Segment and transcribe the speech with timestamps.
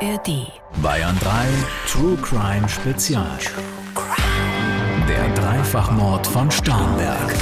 [0.00, 0.52] ARD.
[0.80, 1.46] Bayern 3
[1.88, 3.38] True Crime Spezial.
[5.08, 7.34] Der Dreifachmord von Starnberg.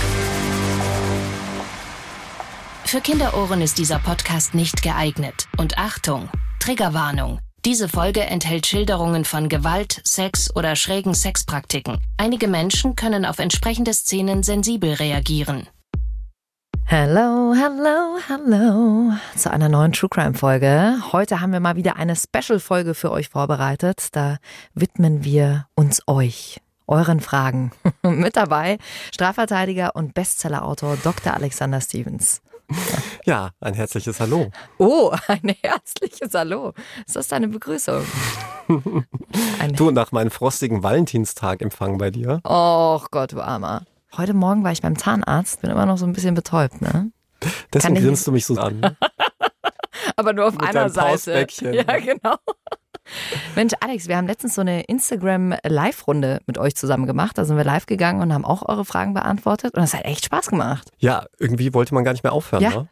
[2.85, 5.49] Für Kinderohren ist dieser Podcast nicht geeignet.
[5.59, 7.41] Und Achtung, Triggerwarnung.
[7.67, 11.99] Diese Folge enthält Schilderungen von Gewalt, Sex oder schrägen Sexpraktiken.
[12.17, 15.69] Einige Menschen können auf entsprechende Szenen sensibel reagieren.
[16.89, 20.95] Hello, hello, hello zu einer neuen True Crime Folge.
[21.11, 24.09] Heute haben wir mal wieder eine Special Folge für euch vorbereitet.
[24.13, 24.39] Da
[24.73, 27.73] widmen wir uns euch, euren Fragen.
[28.05, 28.79] Mit dabei
[29.13, 31.35] Strafverteidiger und Bestsellerautor Dr.
[31.35, 32.41] Alexander Stevens.
[33.25, 34.51] Ja, ein herzliches Hallo.
[34.79, 36.73] Oh, ein herzliches Hallo.
[37.05, 38.05] Ist das deine Begrüßung?
[39.61, 42.41] Ein du, nach meinem frostigen Valentinstag empfangen bei dir.
[42.45, 43.83] Och Gott, du Armer.
[44.17, 47.11] Heute Morgen war ich beim Zahnarzt, bin immer noch so ein bisschen betäubt, ne?
[47.73, 48.81] Deswegen grinst du mich so an.
[50.17, 51.47] Aber nur auf Mit einer Seite.
[51.61, 52.37] Ja, genau.
[53.55, 57.39] Mensch, Alex, wir haben letztens so eine Instagram-Live-Runde mit euch zusammen gemacht.
[57.39, 59.75] Da sind wir live gegangen und haben auch eure Fragen beantwortet.
[59.75, 60.91] Und das hat echt Spaß gemacht.
[60.99, 62.71] Ja, irgendwie wollte man gar nicht mehr aufhören, Ja.
[62.71, 62.89] ne?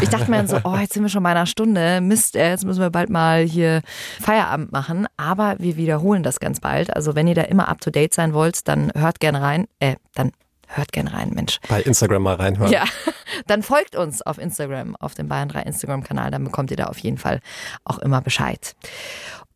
[0.00, 2.00] Ich dachte mir dann so, oh, jetzt sind wir schon bei einer Stunde.
[2.00, 3.82] Mist, jetzt müssen wir bald mal hier
[4.20, 5.06] Feierabend machen.
[5.16, 6.94] Aber wir wiederholen das ganz bald.
[6.96, 9.66] Also wenn ihr da immer up to date sein wollt, dann hört gerne rein.
[9.80, 10.32] Äh, dann
[10.76, 11.58] hört gerne rein, Mensch.
[11.68, 12.72] Bei Instagram mal reinhören.
[12.72, 12.84] Ja,
[13.46, 16.30] dann folgt uns auf Instagram, auf dem Bayern 3 Instagram-Kanal.
[16.30, 17.40] Dann bekommt ihr da auf jeden Fall
[17.84, 18.74] auch immer Bescheid.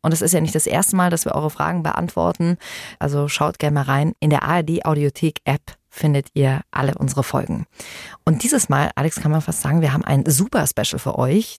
[0.01, 2.57] Und es ist ja nicht das erste Mal, dass wir eure Fragen beantworten.
[2.99, 4.13] Also schaut gerne mal rein.
[4.19, 7.65] In der ARD Audiothek App findet ihr alle unsere Folgen.
[8.25, 11.57] Und dieses Mal, Alex, kann man fast sagen, wir haben ein super Special für euch.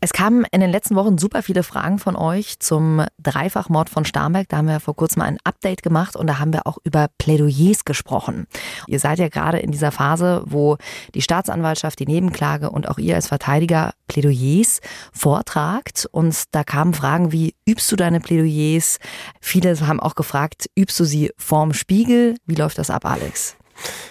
[0.00, 4.48] Es kamen in den letzten Wochen super viele Fragen von euch zum Dreifachmord von Starnberg.
[4.48, 7.84] Da haben wir vor kurzem ein Update gemacht und da haben wir auch über Plädoyers
[7.84, 8.46] gesprochen.
[8.86, 10.78] Ihr seid ja gerade in dieser Phase, wo
[11.14, 14.80] die Staatsanwaltschaft, die Nebenklage und auch ihr als Verteidiger Plädoyers
[15.12, 16.08] vortragt.
[16.10, 18.98] Und da kamen Fragen wie, übst du deine Plädoyers?
[19.40, 22.36] Viele haben auch gefragt, übst du sie vorm Spiegel?
[22.46, 23.56] Wie läuft das ab, Alex?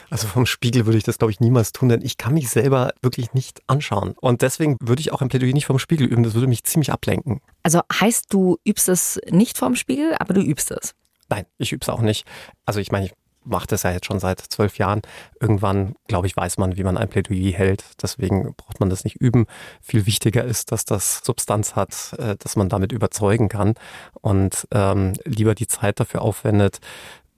[0.10, 2.94] Also vom Spiegel würde ich das, glaube ich, niemals tun, denn ich kann mich selber
[3.02, 4.16] wirklich nicht anschauen.
[4.20, 6.24] Und deswegen würde ich auch ein Plädoyer nicht vom Spiegel üben.
[6.24, 7.42] Das würde mich ziemlich ablenken.
[7.64, 10.96] Also heißt, du übst es nicht vorm Spiegel, aber du übst es.
[11.30, 12.26] Nein, ich übe es auch nicht.
[12.66, 13.14] Also ich meine, ich
[13.46, 15.02] mache das ja jetzt schon seit zwölf Jahren.
[15.40, 17.84] Irgendwann, glaube ich, weiß man, wie man ein Plädoyer hält.
[18.02, 19.46] Deswegen braucht man das nicht üben.
[19.82, 23.76] Viel wichtiger ist, dass das Substanz hat, äh, dass man damit überzeugen kann
[24.22, 26.80] und ähm, lieber die Zeit dafür aufwendet,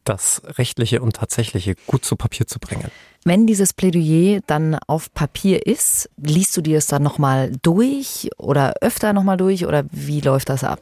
[0.05, 2.89] das Rechtliche und Tatsächliche gut zu Papier zu bringen.
[3.23, 8.75] Wenn dieses Plädoyer dann auf Papier ist, liest du dir es dann nochmal durch oder
[8.81, 10.79] öfter nochmal durch oder wie läuft das ab?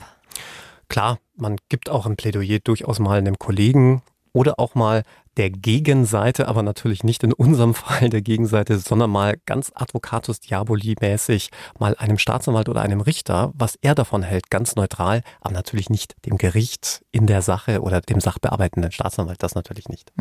[0.89, 5.03] Klar, man gibt auch ein Plädoyer durchaus mal einem Kollegen oder auch mal
[5.38, 10.95] der Gegenseite, aber natürlich nicht in unserem Fall der Gegenseite, sondern mal ganz Advocatus Diaboli
[10.99, 11.49] mäßig
[11.79, 16.16] mal einem Staatsanwalt oder einem Richter, was er davon hält, ganz neutral, aber natürlich nicht
[16.25, 20.11] dem Gericht in der Sache oder dem sachbearbeitenden Staatsanwalt, das natürlich nicht.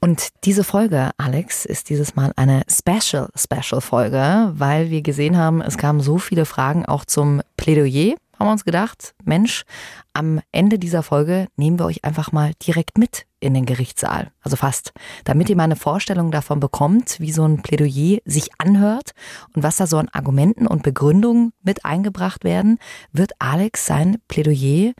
[0.00, 5.62] Und diese Folge, Alex, ist dieses Mal eine Special, Special Folge, weil wir gesehen haben,
[5.62, 8.14] es kamen so viele Fragen auch zum Plädoyer.
[8.38, 9.64] Haben wir uns gedacht, Mensch,
[10.12, 14.32] am Ende dieser Folge nehmen wir euch einfach mal direkt mit in den Gerichtssaal.
[14.40, 14.92] Also fast.
[15.24, 19.12] Damit ihr mal eine Vorstellung davon bekommt, wie so ein Plädoyer sich anhört
[19.54, 22.78] und was da so an Argumenten und Begründungen mit eingebracht werden,
[23.12, 24.92] wird Alex sein Plädoyer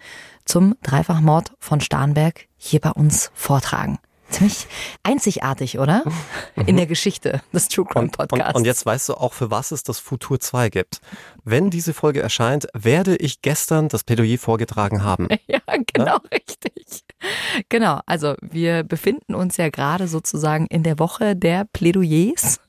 [0.45, 3.99] zum Dreifachmord von Starnberg hier bei uns vortragen.
[4.34, 4.67] Ziemlich
[5.03, 6.03] einzigartig, oder?
[6.67, 8.55] In der Geschichte des True Crime Und, und, Podcasts.
[8.56, 11.00] und jetzt weißt du auch, für was es das Futur 2 gibt.
[11.45, 15.28] Wenn diese Folge erscheint, werde ich gestern das Plädoyer vorgetragen haben.
[15.47, 15.61] Ja,
[15.93, 17.05] genau, richtig.
[17.69, 22.61] Genau, also wir befinden uns ja gerade sozusagen in der Woche der Plädoyers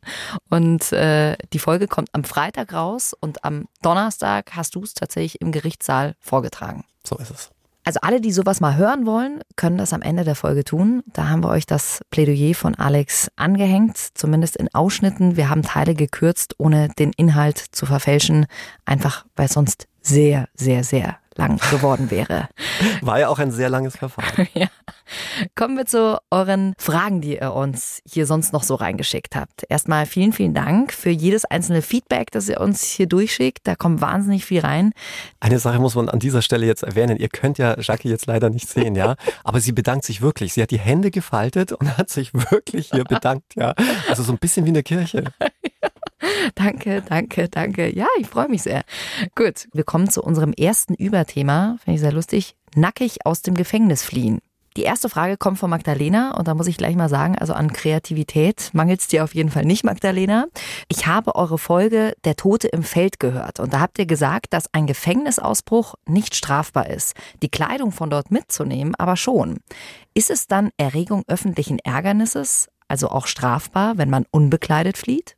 [0.49, 5.41] und äh, die Folge kommt am Freitag raus und am Donnerstag hast du es tatsächlich
[5.41, 6.83] im Gerichtssaal vorgetragen.
[7.03, 7.54] So ist es.
[7.85, 11.03] Also alle, die sowas mal hören wollen, können das am Ende der Folge tun.
[11.13, 15.37] Da haben wir euch das Plädoyer von Alex angehängt, zumindest in Ausschnitten.
[15.37, 18.47] Wir haben Teile gekürzt, ohne den Inhalt zu verfälschen,
[18.85, 22.47] einfach weil sonst sehr, sehr, sehr lang geworden wäre.
[23.01, 24.47] War ja auch ein sehr langes Verfahren.
[24.53, 24.67] ja.
[25.55, 29.63] Kommen wir zu euren Fragen, die ihr uns hier sonst noch so reingeschickt habt.
[29.69, 33.67] Erstmal vielen, vielen Dank für jedes einzelne Feedback, das ihr uns hier durchschickt.
[33.67, 34.93] Da kommt wahnsinnig viel rein.
[35.39, 37.17] Eine Sache muss man an dieser Stelle jetzt erwähnen.
[37.17, 39.15] Ihr könnt ja Jackie jetzt leider nicht sehen, ja.
[39.43, 40.53] Aber sie bedankt sich wirklich.
[40.53, 43.73] Sie hat die Hände gefaltet und hat sich wirklich hier bedankt, ja.
[44.09, 45.25] Also so ein bisschen wie in der Kirche.
[46.55, 47.93] Danke, danke, danke.
[47.93, 48.83] Ja, ich freue mich sehr.
[49.35, 51.77] Gut, wir kommen zu unserem ersten Überthema.
[51.83, 52.55] Finde ich sehr lustig.
[52.75, 54.39] Nackig aus dem Gefängnis fliehen.
[54.77, 57.71] Die erste Frage kommt von Magdalena und da muss ich gleich mal sagen, also an
[57.71, 60.47] Kreativität mangelt es dir auf jeden Fall nicht, Magdalena.
[60.89, 64.73] Ich habe eure Folge Der Tote im Feld gehört und da habt ihr gesagt, dass
[64.73, 67.13] ein Gefängnisausbruch nicht strafbar ist.
[67.41, 69.59] Die Kleidung von dort mitzunehmen aber schon.
[70.13, 75.37] Ist es dann Erregung öffentlichen Ärgernisses, also auch strafbar, wenn man unbekleidet flieht?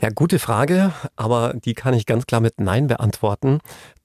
[0.00, 3.58] Ja, gute Frage, aber die kann ich ganz klar mit Nein beantworten.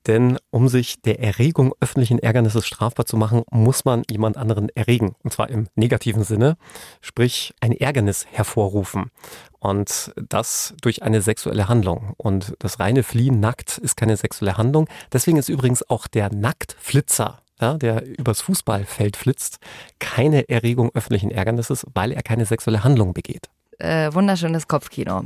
[0.07, 5.15] Denn um sich der Erregung öffentlichen Ärgernisses strafbar zu machen, muss man jemand anderen erregen.
[5.23, 6.57] Und zwar im negativen Sinne,
[6.99, 9.11] sprich ein Ärgernis hervorrufen.
[9.59, 12.15] Und das durch eine sexuelle Handlung.
[12.17, 14.89] Und das reine Fliehen nackt ist keine sexuelle Handlung.
[15.13, 19.59] Deswegen ist übrigens auch der Nacktflitzer ja, der übers Fußballfeld flitzt,
[19.99, 23.47] keine Erregung öffentlichen Ärgernisses, weil er keine sexuelle Handlung begeht.
[23.83, 25.25] Äh, wunderschönes Kopfkino.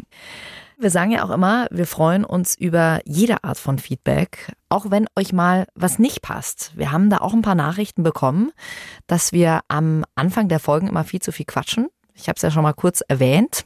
[0.79, 5.05] Wir sagen ja auch immer, wir freuen uns über jede Art von Feedback, auch wenn
[5.15, 6.71] euch mal was nicht passt.
[6.75, 8.51] Wir haben da auch ein paar Nachrichten bekommen,
[9.05, 11.87] dass wir am Anfang der Folgen immer viel zu viel quatschen.
[12.15, 13.65] Ich habe es ja schon mal kurz erwähnt.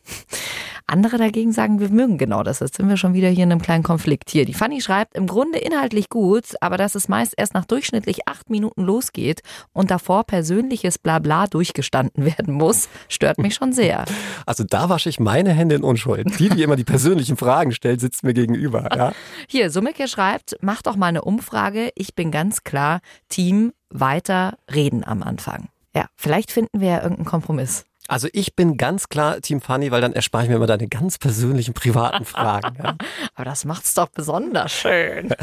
[0.91, 2.59] Andere dagegen sagen, wir mögen genau das.
[2.59, 4.29] Jetzt sind wir schon wieder hier in einem kleinen Konflikt.
[4.29, 8.27] Hier, die Fanny schreibt, im Grunde inhaltlich gut, aber dass es meist erst nach durchschnittlich
[8.27, 9.41] acht Minuten losgeht
[9.71, 14.03] und davor persönliches Blabla durchgestanden werden muss, stört mich schon sehr.
[14.45, 16.37] Also da wasche ich meine Hände in Unschuld.
[16.39, 18.89] Die, die immer die persönlichen Fragen stellt, sitzt mir gegenüber.
[18.93, 19.13] Ja?
[19.47, 21.91] Hier, Summeke schreibt, mach doch mal eine Umfrage.
[21.95, 22.99] Ich bin ganz klar
[23.29, 25.69] Team weiter reden am Anfang.
[25.95, 27.85] Ja, vielleicht finden wir ja irgendeinen Kompromiss.
[28.11, 31.17] Also ich bin ganz klar Team Funny, weil dann erspare ich mir immer deine ganz
[31.17, 32.75] persönlichen privaten Fragen.
[32.77, 32.97] Ja.
[33.35, 35.33] Aber das macht's doch besonders schön.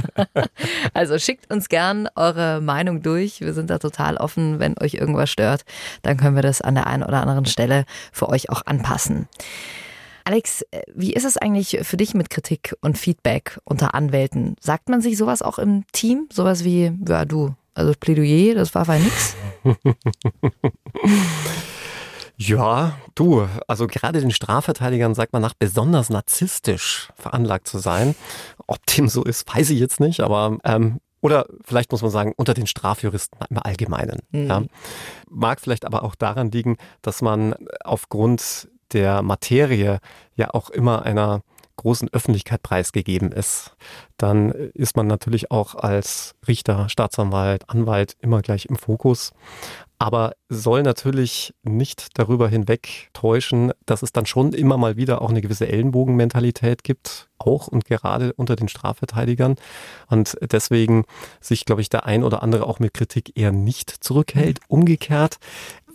[0.93, 3.41] also schickt uns gern eure Meinung durch.
[3.41, 4.59] Wir sind da total offen.
[4.59, 5.65] Wenn euch irgendwas stört,
[6.03, 9.29] dann können wir das an der einen oder anderen Stelle für euch auch anpassen.
[10.25, 10.63] Alex,
[10.95, 14.57] wie ist es eigentlich für dich mit Kritik und Feedback unter Anwälten?
[14.61, 16.29] Sagt man sich sowas auch im Team?
[16.31, 19.37] Sowas wie, ja du, also Plädoyer, das war bei nix?
[22.41, 28.15] Ja, du, also gerade den Strafverteidigern sagt man nach besonders narzisstisch veranlagt zu sein.
[28.69, 32.33] Ob dem so ist, weiß ich jetzt nicht, aber ähm, oder vielleicht muss man sagen,
[32.37, 34.21] unter den Strafjuristen im Allgemeinen.
[34.31, 34.47] Mhm.
[34.47, 34.63] Ja.
[35.29, 39.99] Mag vielleicht aber auch daran liegen, dass man aufgrund der Materie
[40.37, 41.43] ja auch immer einer
[41.79, 43.75] großen Öffentlichkeit preisgegeben ist,
[44.19, 49.33] dann ist man natürlich auch als Richter, Staatsanwalt, Anwalt immer gleich im Fokus
[49.99, 55.31] aber soll natürlich nicht darüber hinweg täuschen, dass es dann schon immer mal wieder auch
[55.31, 59.57] eine gewisse Ellenbogenmentalität gibt, auch und gerade unter den Strafverteidigern.
[60.09, 61.05] Und deswegen
[61.41, 64.61] sich, glaube ich, der ein oder andere auch mit Kritik eher nicht zurückhält.
[64.69, 65.39] Umgekehrt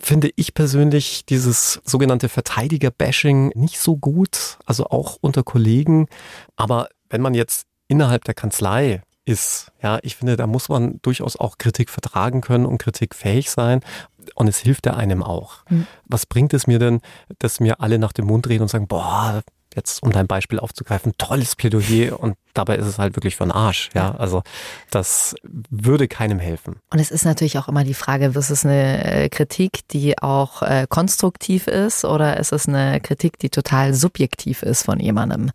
[0.04, 6.08] finde ich persönlich dieses sogenannte Verteidiger-Bashing nicht so gut, also auch unter Kollegen.
[6.56, 9.72] Aber wenn man jetzt innerhalb der Kanzlei ist.
[9.82, 13.80] Ja, ich finde, da muss man durchaus auch Kritik vertragen können und kritikfähig sein.
[14.34, 15.64] Und es hilft ja einem auch.
[15.68, 15.86] Mhm.
[16.04, 17.00] Was bringt es mir denn,
[17.38, 19.42] dass mir alle nach dem Mund reden und sagen, boah,
[19.74, 23.52] jetzt um dein Beispiel aufzugreifen, tolles Plädoyer und dabei ist es halt wirklich für den
[23.52, 23.90] Arsch.
[23.94, 24.42] Ja, also
[24.90, 25.34] das
[25.70, 26.76] würde keinem helfen.
[26.90, 30.62] Und es ist natürlich auch immer die Frage, ist es eine äh, Kritik, die auch
[30.62, 35.50] äh, konstruktiv ist oder ist es eine Kritik, die total subjektiv ist von jemandem?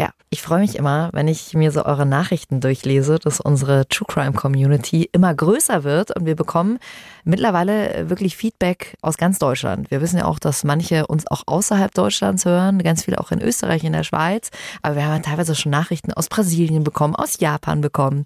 [0.00, 4.06] Ja, ich freue mich immer, wenn ich mir so eure Nachrichten durchlese, dass unsere True
[4.08, 6.78] Crime Community immer größer wird und wir bekommen
[7.24, 9.90] mittlerweile wirklich Feedback aus ganz Deutschland.
[9.90, 13.42] Wir wissen ja auch, dass manche uns auch außerhalb Deutschlands hören, ganz viele auch in
[13.42, 14.48] Österreich, in der Schweiz,
[14.80, 18.24] aber wir haben teilweise schon Nachrichten aus Brasilien bekommen, aus Japan bekommen.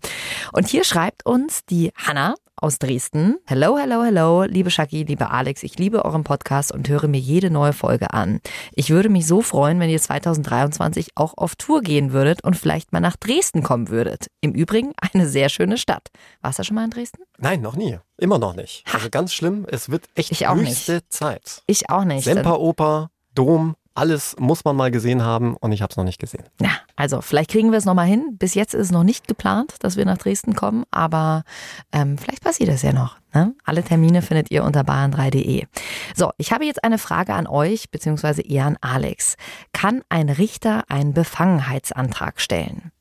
[0.52, 3.37] Und hier schreibt uns die Hanna, aus Dresden.
[3.44, 7.50] Hello, hello, hello, liebe Shaki, liebe Alex, ich liebe euren Podcast und höre mir jede
[7.50, 8.40] neue Folge an.
[8.73, 12.90] Ich würde mich so freuen, wenn ihr 2023 auch auf Tour gehen würdet und vielleicht
[12.90, 14.28] mal nach Dresden kommen würdet.
[14.40, 16.09] Im Übrigen eine sehr schöne Stadt.
[16.40, 17.25] Warst du schon mal in Dresden?
[17.37, 17.99] Nein, noch nie.
[18.16, 18.83] Immer noch nicht.
[18.90, 21.12] Also ganz schlimm, es wird echt ich höchste nicht.
[21.12, 21.62] Zeit.
[21.66, 22.25] Ich auch nicht.
[22.25, 26.44] Semperoper, Dom, alles muss man mal gesehen haben und ich habe es noch nicht gesehen.
[26.60, 28.36] Ja, also vielleicht kriegen wir es nochmal hin.
[28.38, 31.44] Bis jetzt ist es noch nicht geplant, dass wir nach Dresden kommen, aber
[31.92, 33.16] ähm, vielleicht passiert es ja noch.
[33.32, 33.54] Ne?
[33.64, 35.66] Alle Termine findet ihr unter bahn3.de.
[36.14, 39.36] So, ich habe jetzt eine Frage an euch, beziehungsweise eher an Alex.
[39.72, 42.92] Kann ein Richter einen Befangenheitsantrag stellen?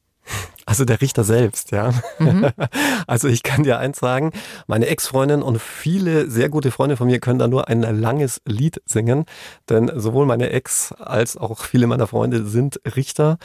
[0.65, 1.93] Also der Richter selbst, ja.
[2.20, 2.50] Mhm.
[3.08, 4.32] Also ich kann dir eins sagen,
[4.67, 8.82] meine Ex-Freundin und viele sehr gute Freunde von mir können da nur ein langes Lied
[8.86, 9.25] singen,
[9.70, 13.38] denn sowohl meine Ex als auch viele meiner Freunde sind Richter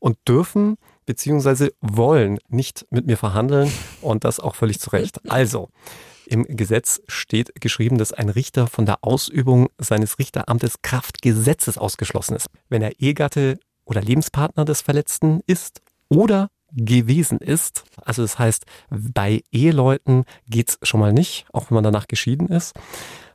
[0.00, 0.76] und dürfen
[1.06, 5.20] beziehungsweise wollen nicht mit mir verhandeln und das auch völlig zu Recht.
[5.30, 5.68] Also,
[6.26, 12.34] im Gesetz steht geschrieben, dass ein Richter von der Ausübung seines Richteramtes Kraft Gesetzes ausgeschlossen
[12.34, 17.84] ist, wenn er Ehegatte oder Lebenspartner des Verletzten ist oder gewesen ist.
[18.04, 22.74] Also das heißt, bei Eheleuten geht's schon mal nicht, auch wenn man danach geschieden ist.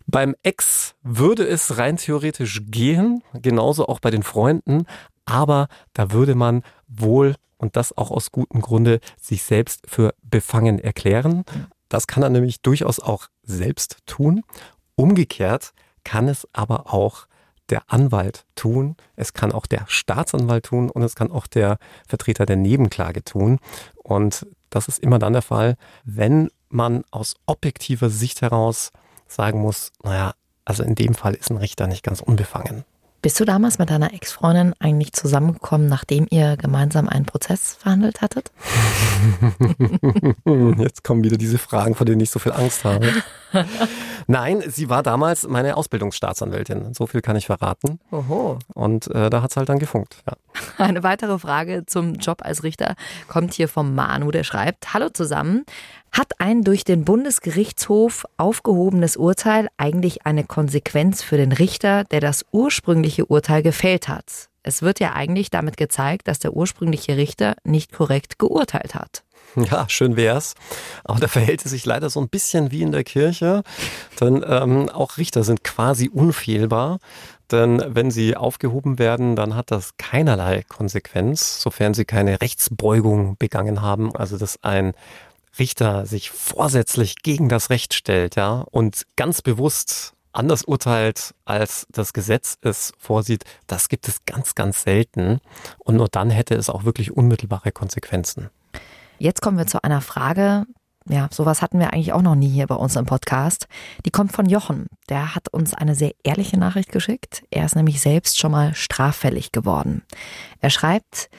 [0.06, 4.86] Beim Ex würde es rein theoretisch gehen, genauso auch bei den Freunden,
[5.26, 10.80] aber da würde man wohl, und das auch aus gutem Grunde, sich selbst für befangen
[10.80, 11.44] erklären.
[11.90, 14.42] Das kann er nämlich durchaus auch selbst tun.
[14.96, 17.28] Umgekehrt kann es aber auch
[17.70, 22.46] der Anwalt tun, es kann auch der Staatsanwalt tun und es kann auch der Vertreter
[22.46, 23.60] der Nebenklage tun.
[23.96, 28.92] Und das ist immer dann der Fall, wenn man aus objektiver Sicht heraus
[29.28, 30.34] sagen muss, naja,
[30.66, 32.84] also in dem Fall ist ein Richter nicht ganz unbefangen.
[33.22, 38.50] Bist du damals mit deiner Ex-Freundin eigentlich zusammengekommen, nachdem ihr gemeinsam einen Prozess verhandelt hattet?
[40.78, 43.12] Jetzt kommen wieder diese Fragen, vor denen ich so viel Angst habe.
[44.28, 46.94] Nein, sie war damals meine Ausbildungsstaatsanwältin.
[46.94, 48.00] So viel kann ich verraten.
[48.12, 48.58] Oho.
[48.74, 50.24] Und äh, da hat es halt dann gefunkt.
[50.26, 50.38] Ja.
[50.86, 52.96] Eine weitere Frage zum Job als Richter
[53.28, 55.66] kommt hier vom Manu, der schreibt: Hallo zusammen.
[56.12, 62.46] Hat ein durch den Bundesgerichtshof aufgehobenes Urteil eigentlich eine Konsequenz für den Richter, der das
[62.52, 64.50] ursprüngliche Urteil gefällt hat?
[64.64, 69.24] Es wird ja eigentlich damit gezeigt, dass der ursprüngliche Richter nicht korrekt geurteilt hat.
[69.56, 70.54] Ja, schön wär's.
[71.04, 73.64] Aber da verhält es sich leider so ein bisschen wie in der Kirche.
[74.20, 77.00] Denn ähm, auch Richter sind quasi unfehlbar.
[77.52, 83.82] Denn wenn sie aufgehoben werden, dann hat das keinerlei Konsequenz, sofern sie keine Rechtsbeugung begangen
[83.82, 84.16] haben.
[84.16, 84.94] Also dass ein
[85.58, 92.14] Richter sich vorsätzlich gegen das Recht stellt, ja, und ganz bewusst anders urteilt, als das
[92.14, 95.40] Gesetz es vorsieht, das gibt es ganz, ganz selten.
[95.80, 98.50] Und nur dann hätte es auch wirklich unmittelbare Konsequenzen.
[99.18, 100.66] Jetzt kommen wir zu einer Frage.
[101.08, 103.68] Ja, sowas hatten wir eigentlich auch noch nie hier bei uns im Podcast.
[104.06, 104.88] Die kommt von Jochen.
[105.10, 107.44] Der hat uns eine sehr ehrliche Nachricht geschickt.
[107.50, 110.04] Er ist nämlich selbst schon mal straffällig geworden.
[110.62, 111.30] Er schreibt,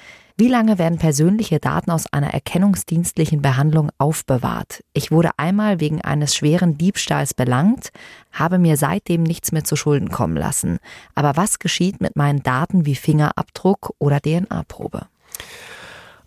[0.41, 4.83] wie lange werden persönliche Daten aus einer erkennungsdienstlichen Behandlung aufbewahrt?
[4.95, 7.91] Ich wurde einmal wegen eines schweren Diebstahls belangt,
[8.33, 10.79] habe mir seitdem nichts mehr zu Schulden kommen lassen.
[11.15, 15.09] Aber was geschieht mit meinen Daten wie Fingerabdruck oder DNA-Probe?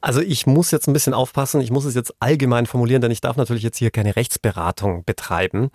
[0.03, 3.22] Also ich muss jetzt ein bisschen aufpassen, ich muss es jetzt allgemein formulieren, denn ich
[3.22, 5.72] darf natürlich jetzt hier keine Rechtsberatung betreiben.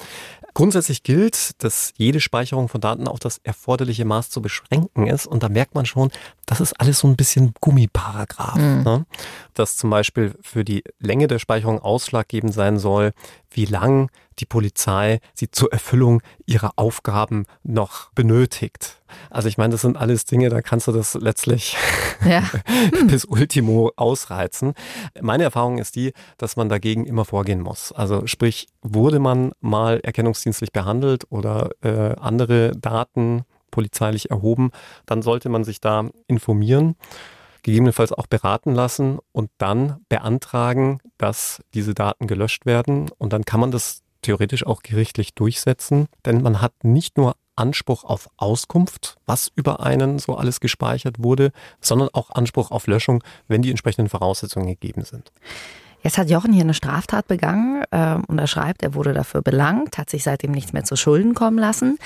[0.53, 5.27] Grundsätzlich gilt, dass jede Speicherung von Daten auf das erforderliche Maß zu beschränken ist.
[5.27, 6.11] Und da merkt man schon,
[6.49, 8.57] das ist alles so ein bisschen Gummiparagraph.
[8.57, 8.83] Mhm.
[8.83, 9.07] Ne?
[9.53, 13.13] Dass zum Beispiel für die Länge der Speicherung ausschlaggebend sein soll,
[13.51, 19.03] wie lang die Polizei sie zur Erfüllung ihrer Aufgaben noch benötigt.
[19.31, 21.77] Also ich meine, das sind alles Dinge, da kannst du das letztlich
[22.25, 22.43] ja.
[23.07, 24.73] bis Ultimo ausreizen.
[25.21, 27.93] Meine Erfahrung ist die, dass man dagegen immer vorgehen muss.
[27.93, 34.71] Also sprich, wurde man mal erkennungsdienstlich behandelt oder äh, andere Daten polizeilich erhoben,
[35.07, 36.97] dann sollte man sich da informieren
[37.63, 43.11] gegebenenfalls auch beraten lassen und dann beantragen, dass diese Daten gelöscht werden.
[43.19, 48.05] Und dann kann man das theoretisch auch gerichtlich durchsetzen, denn man hat nicht nur Anspruch
[48.05, 53.63] auf Auskunft, was über einen so alles gespeichert wurde, sondern auch Anspruch auf Löschung, wenn
[53.63, 55.33] die entsprechenden Voraussetzungen gegeben sind.
[56.03, 59.99] Jetzt hat Jochen hier eine Straftat begangen äh, und er schreibt, er wurde dafür belangt,
[59.99, 61.99] hat sich seitdem nichts mehr zu Schulden kommen lassen,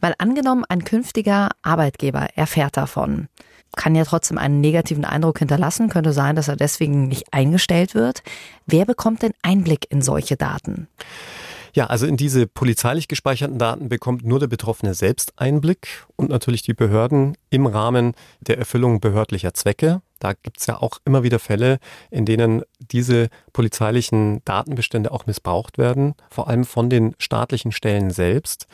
[0.00, 3.28] weil angenommen ein künftiger Arbeitgeber erfährt davon,
[3.76, 8.22] kann ja trotzdem einen negativen Eindruck hinterlassen, könnte sein, dass er deswegen nicht eingestellt wird.
[8.66, 10.88] Wer bekommt denn Einblick in solche Daten?
[11.74, 16.62] Ja, also in diese polizeilich gespeicherten Daten bekommt nur der Betroffene selbst Einblick und natürlich
[16.62, 20.00] die Behörden im Rahmen der Erfüllung behördlicher Zwecke.
[20.24, 21.76] Da gibt's ja auch immer wieder Fälle,
[22.10, 28.66] in denen diese polizeilichen Datenbestände auch missbraucht werden, vor allem von den staatlichen Stellen selbst.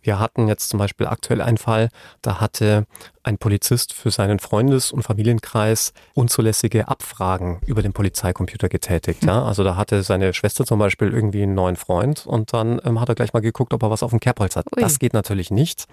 [0.00, 1.88] Wir hatten jetzt zum Beispiel aktuell einen Fall,
[2.22, 2.86] da hatte
[3.24, 9.24] ein Polizist für seinen Freundes- und Familienkreis unzulässige Abfragen über den Polizeicomputer getätigt.
[9.24, 9.44] Ja?
[9.44, 13.08] Also da hatte seine Schwester zum Beispiel irgendwie einen neuen Freund und dann ähm, hat
[13.08, 14.66] er gleich mal geguckt, ob er was auf dem Kerbholz hat.
[14.76, 14.80] Ui.
[14.80, 15.86] Das geht natürlich nicht.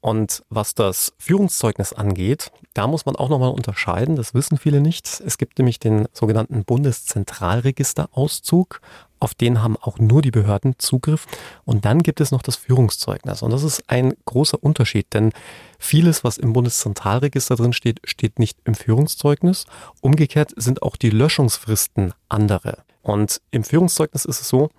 [0.00, 5.20] Und was das Führungszeugnis angeht, da muss man auch nochmal unterscheiden, das wissen viele nicht.
[5.26, 8.80] Es gibt nämlich den sogenannten Bundeszentralregisterauszug
[9.20, 11.26] auf den haben auch nur die Behörden Zugriff.
[11.64, 13.42] Und dann gibt es noch das Führungszeugnis.
[13.42, 15.32] Und das ist ein großer Unterschied, denn
[15.78, 19.66] vieles, was im Bundeszentralregister drin steht, steht nicht im Führungszeugnis.
[20.00, 22.84] Umgekehrt sind auch die Löschungsfristen andere.
[23.02, 24.70] Und im Führungszeugnis ist es so,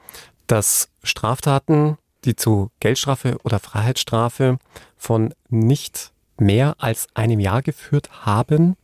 [0.47, 4.57] dass Straftaten, die zu Geldstrafe oder Freiheitsstrafe
[4.99, 8.75] von nicht mehr als einem Jahr geführt haben,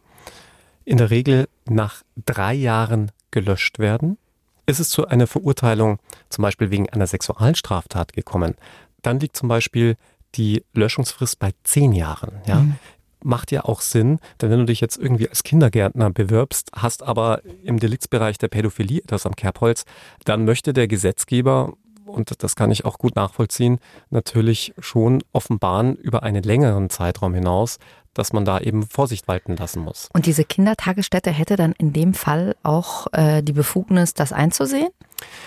[0.86, 4.18] in der Regel nach drei Jahren gelöscht werden.
[4.66, 8.56] Ist es zu einer Verurteilung zum Beispiel wegen einer Sexualstraftat gekommen,
[9.04, 9.98] dann liegt zum Beispiel
[10.36, 12.42] die Löschungsfrist bei zehn Jahren.
[12.48, 12.62] Ja?
[12.62, 12.76] Mhm.
[13.24, 17.42] macht ja auch Sinn, denn wenn du dich jetzt irgendwie als Kindergärtner bewirbst, hast aber
[17.64, 19.86] im Deliktsbereich der Pädophilie etwas am Kerbholz,
[20.24, 21.74] dann möchte der Gesetzgeber
[22.16, 23.80] und das kann ich auch gut nachvollziehen,
[24.10, 27.78] natürlich schon offenbaren über einen längeren Zeitraum hinaus,
[28.16, 30.10] dass man da eben Vorsicht walten lassen muss.
[30.14, 34.90] Und diese Kindertagesstätte hätte dann in dem Fall auch äh, die Befugnis, das einzusehen?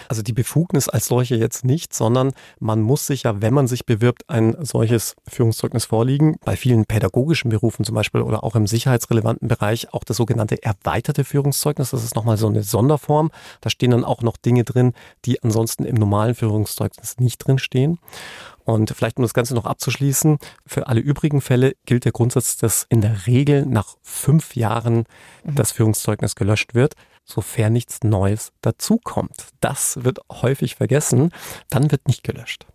[0.09, 3.85] Also die Befugnis als solche jetzt nicht, sondern man muss sich ja, wenn man sich
[3.85, 6.37] bewirbt, ein solches Führungszeugnis vorliegen.
[6.45, 11.25] Bei vielen pädagogischen Berufen zum Beispiel oder auch im sicherheitsrelevanten Bereich auch das sogenannte erweiterte
[11.25, 11.91] Führungszeugnis.
[11.91, 13.31] Das ist nochmal so eine Sonderform.
[13.61, 14.95] Da stehen dann auch noch Dinge drin,
[15.25, 17.99] die ansonsten im normalen Führungszeugnis nicht drin stehen.
[18.69, 22.85] Und vielleicht um das Ganze noch abzuschließen, für alle übrigen Fälle gilt der Grundsatz, dass
[22.91, 25.05] in der Regel nach fünf Jahren
[25.43, 25.55] mhm.
[25.55, 26.93] das Führungszeugnis gelöscht wird,
[27.25, 29.47] sofern nichts Neues dazukommt.
[29.61, 31.31] Das wird häufig vergessen,
[31.71, 32.67] dann wird nicht gelöscht.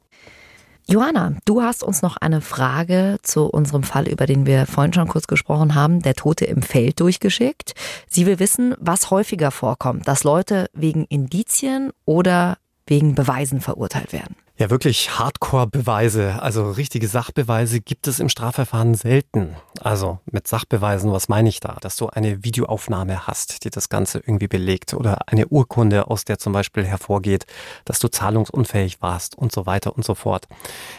[0.88, 5.08] Johanna, du hast uns noch eine Frage zu unserem Fall, über den wir vorhin schon
[5.08, 7.76] kurz gesprochen haben, der Tote im Feld durchgeschickt.
[8.10, 12.58] Sie will wissen, was häufiger vorkommt, dass Leute wegen Indizien oder
[12.88, 14.36] wegen Beweisen verurteilt werden.
[14.56, 19.56] Ja, wirklich Hardcore-Beweise, also richtige Sachbeweise gibt es im Strafverfahren selten.
[19.80, 21.78] Also mit Sachbeweisen, was meine ich da?
[21.82, 26.38] Dass du eine Videoaufnahme hast, die das Ganze irgendwie belegt oder eine Urkunde, aus der
[26.38, 27.48] zum Beispiel hervorgeht,
[27.86, 30.48] dass du zahlungsunfähig warst und so weiter und so fort.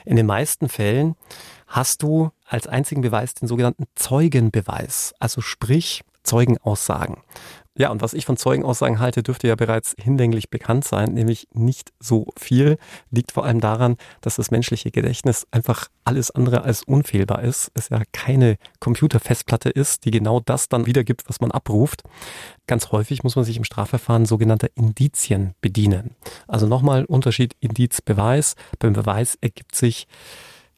[0.04, 1.14] In den meisten Fällen
[1.68, 7.18] hast du als einzigen Beweis den sogenannten Zeugenbeweis, also sprich Zeugenaussagen.
[7.76, 11.93] Ja, und was ich von Zeugenaussagen halte, dürfte ja bereits hinlänglich bekannt sein, nämlich nicht
[11.99, 12.78] so viel.
[13.11, 17.73] Liegt vor allem daran, dass das menschliche Gedächtnis einfach alles andere als unfehlbar ist.
[17.75, 22.04] Es ja keine Computerfestplatte ist, die genau das dann wiedergibt, was man abruft.
[22.69, 26.14] Ganz häufig muss man sich im Strafverfahren sogenannter Indizien bedienen.
[26.47, 28.54] Also nochmal Unterschied Indiz-Beweis.
[28.78, 30.07] Beim Beweis ergibt sich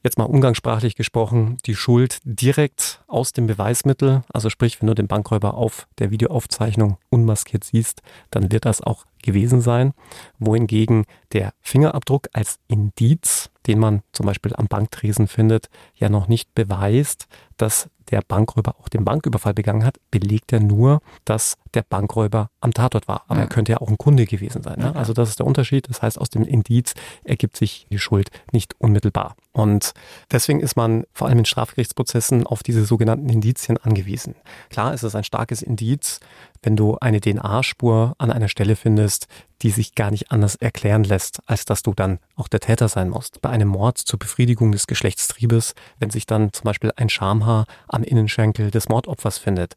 [0.06, 4.22] jetzt mal umgangssprachlich gesprochen, die Schuld direkt aus dem Beweismittel.
[4.32, 9.04] Also sprich, wenn du den Bankräuber auf der Videoaufzeichnung unmaskiert siehst, dann wird das auch
[9.22, 9.92] gewesen sein.
[10.38, 16.54] Wohingegen der Fingerabdruck als Indiz, den man zum Beispiel am Banktresen findet, ja noch nicht
[16.54, 22.50] beweist, dass der Bankräuber auch den Banküberfall begangen hat, belegt er nur, dass der Bankräuber
[22.60, 23.24] am Tatort war.
[23.28, 23.44] Aber ja.
[23.44, 24.78] er könnte ja auch ein Kunde gewesen sein.
[24.78, 24.94] Ne?
[24.94, 25.88] Also das ist der Unterschied.
[25.88, 29.36] Das heißt, aus dem Indiz ergibt sich die Schuld nicht unmittelbar.
[29.52, 29.92] Und
[30.30, 34.34] deswegen ist man vor allem in Strafgerichtsprozessen auf diese sogenannten Indizien angewiesen.
[34.70, 36.20] Klar ist es ein starkes Indiz,
[36.62, 39.26] wenn du eine DNA-Spur an einer Stelle findest,
[39.62, 43.08] die sich gar nicht anders erklären lässt, als dass du dann auch der Täter sein
[43.08, 43.40] musst.
[43.40, 48.02] Bei einem Mord zur Befriedigung des Geschlechtstriebes, wenn sich dann zum Beispiel ein Schamhaar am
[48.02, 49.76] Innenschenkel des Mordopfers findet.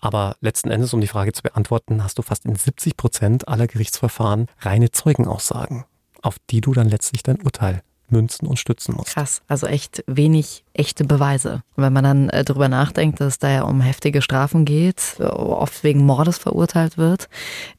[0.00, 3.66] Aber letzten Endes, um die Frage zu beantworten, hast du fast in 70 Prozent aller
[3.66, 5.84] Gerichtsverfahren reine Zeugenaussagen,
[6.22, 9.06] auf die du dann letztlich dein Urteil münzen und stützen muss.
[9.06, 11.62] Krass, also echt wenig echte Beweise.
[11.76, 15.20] Und wenn man dann äh, darüber nachdenkt, dass es da ja um heftige Strafen geht,
[15.20, 17.28] oft wegen Mordes verurteilt wird,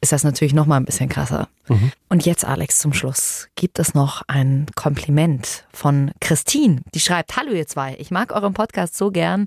[0.00, 1.48] ist das natürlich noch mal ein bisschen krasser.
[1.68, 1.92] Mhm.
[2.08, 6.82] Und jetzt, Alex, zum Schluss gibt es noch ein Kompliment von Christine.
[6.94, 9.46] Die schreibt, hallo ihr zwei, ich mag euren Podcast so gern.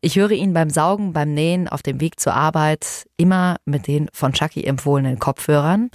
[0.00, 4.08] Ich höre ihn beim Saugen, beim Nähen, auf dem Weg zur Arbeit, immer mit den
[4.12, 5.90] von Chucky empfohlenen Kopfhörern.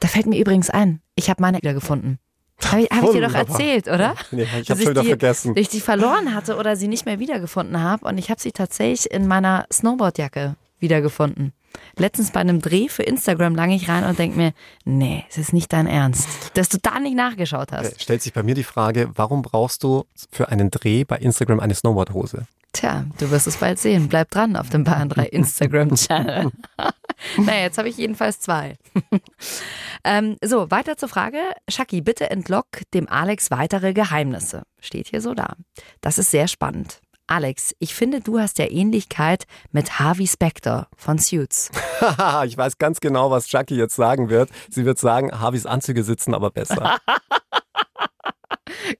[0.00, 2.18] Da fällt mir übrigens ein, ich habe meine wieder gefunden.
[2.64, 4.14] Habe ich, hab ich, dir doch erzählt, oder?
[4.30, 5.54] Nee, ich habe wieder die, vergessen.
[5.54, 8.06] Dass ich die verloren hatte oder sie nicht mehr wiedergefunden habe.
[8.06, 11.52] Und ich habe sie tatsächlich in meiner Snowboardjacke wiedergefunden.
[11.96, 14.52] Letztens bei einem Dreh für Instagram lang ich rein und denke mir,
[14.84, 18.00] nee, es ist nicht dein Ernst, dass du da nicht nachgeschaut hast.
[18.00, 21.74] Stellt sich bei mir die Frage, warum brauchst du für einen Dreh bei Instagram eine
[21.74, 22.46] Snowboardhose?
[22.76, 24.06] Tja, du wirst es bald sehen.
[24.06, 26.50] Bleib dran auf dem Bayern 3 Instagram-Channel.
[27.38, 28.76] naja, jetzt habe ich jedenfalls zwei.
[30.04, 31.38] ähm, so, weiter zur Frage.
[31.70, 34.64] Shaki, bitte entlock dem Alex weitere Geheimnisse.
[34.78, 35.54] Steht hier so da.
[36.02, 37.00] Das ist sehr spannend.
[37.26, 41.70] Alex, ich finde, du hast ja Ähnlichkeit mit Harvey Specter von Suits.
[42.44, 44.50] ich weiß ganz genau, was Chucky jetzt sagen wird.
[44.68, 46.98] Sie wird sagen, Harveys Anzüge sitzen aber besser.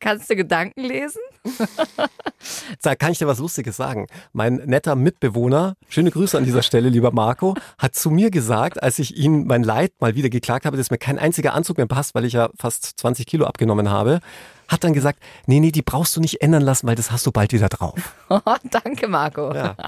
[0.00, 1.20] Kannst du Gedanken lesen?
[2.82, 4.06] da kann ich dir was Lustiges sagen.
[4.32, 8.98] Mein netter Mitbewohner, schöne Grüße an dieser Stelle, lieber Marco, hat zu mir gesagt, als
[8.98, 12.14] ich ihn mein Leid mal wieder geklagt habe, dass mir kein einziger Anzug mehr passt,
[12.14, 14.20] weil ich ja fast 20 Kilo abgenommen habe,
[14.68, 17.32] hat dann gesagt, nee, nee, die brauchst du nicht ändern lassen, weil das hast du
[17.32, 18.14] bald wieder drauf.
[18.70, 19.54] Danke, Marco.
[19.54, 19.76] Ja.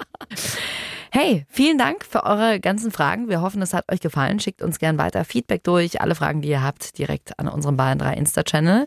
[1.10, 3.30] Hey, vielen Dank für eure ganzen Fragen.
[3.30, 4.40] Wir hoffen, es hat euch gefallen.
[4.40, 6.02] Schickt uns gern weiter Feedback durch.
[6.02, 8.86] Alle Fragen, die ihr habt, direkt an unserem Bayern 3 Insta-Channel.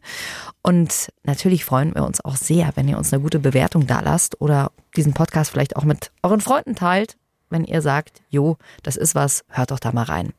[0.61, 4.39] Und natürlich freuen wir uns auch sehr, wenn ihr uns eine gute Bewertung da lasst
[4.39, 7.17] oder diesen Podcast vielleicht auch mit euren Freunden teilt.
[7.49, 10.31] Wenn ihr sagt, jo, das ist was, hört doch da mal rein.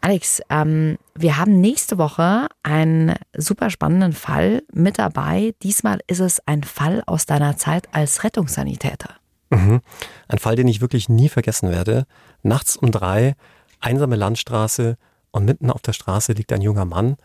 [0.00, 5.54] Alex, ähm, wir haben nächste Woche einen super spannenden Fall mit dabei.
[5.62, 9.19] Diesmal ist es ein Fall aus deiner Zeit als Rettungssanitäter.
[9.50, 9.80] Mhm.
[10.28, 12.06] Ein Fall, den ich wirklich nie vergessen werde.
[12.42, 13.34] Nachts um drei,
[13.80, 14.96] einsame Landstraße
[15.32, 17.16] und mitten auf der Straße liegt ein junger Mann.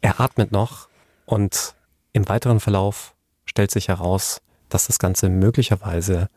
[0.00, 0.88] Er atmet noch
[1.26, 1.74] und
[2.12, 6.28] im weiteren Verlauf stellt sich heraus, dass das Ganze möglicherweise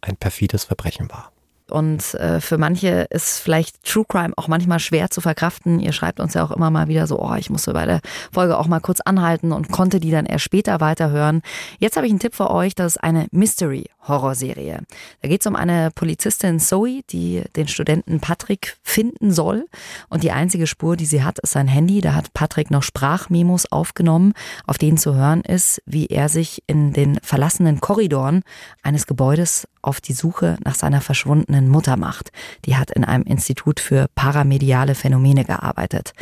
[0.00, 1.32] ein perfides Verbrechen war.
[1.70, 5.80] Und äh, für manche ist vielleicht True Crime auch manchmal schwer zu verkraften.
[5.80, 8.00] Ihr schreibt uns ja auch immer mal wieder so, oh, ich musste bei der
[8.32, 11.42] Folge auch mal kurz anhalten und konnte die dann erst später weiterhören.
[11.78, 14.80] Jetzt habe ich einen Tipp für euch, das ist eine Mystery-Horrorserie.
[15.22, 19.66] Da geht es um eine Polizistin Zoe, die den Studenten Patrick finden soll.
[20.08, 22.00] Und die einzige Spur, die sie hat, ist sein Handy.
[22.00, 24.32] Da hat Patrick noch Sprachmemos aufgenommen,
[24.66, 28.42] auf denen zu hören ist, wie er sich in den verlassenen Korridoren
[28.82, 32.32] eines Gebäudes auf die Suche nach seiner verschwundenen Mutter macht.
[32.64, 36.12] Die hat in einem Institut für paramediale Phänomene gearbeitet.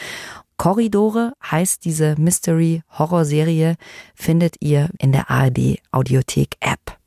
[0.57, 3.77] Korridore heißt diese Mystery-Horror-Serie,
[4.15, 6.99] findet ihr in der ARD Audiothek App.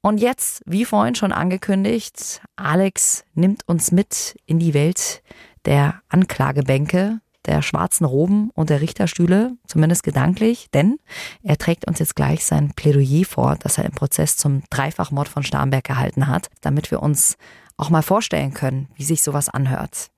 [0.00, 5.22] Und jetzt, wie vorhin schon angekündigt, Alex nimmt uns mit in die Welt
[5.64, 10.98] der Anklagebänke der schwarzen Roben und der Richterstühle, zumindest gedanklich, denn
[11.42, 15.42] er trägt uns jetzt gleich sein Plädoyer vor, das er im Prozess zum Dreifachmord von
[15.42, 17.36] Starnberg gehalten hat, damit wir uns
[17.76, 20.10] auch mal vorstellen können, wie sich sowas anhört.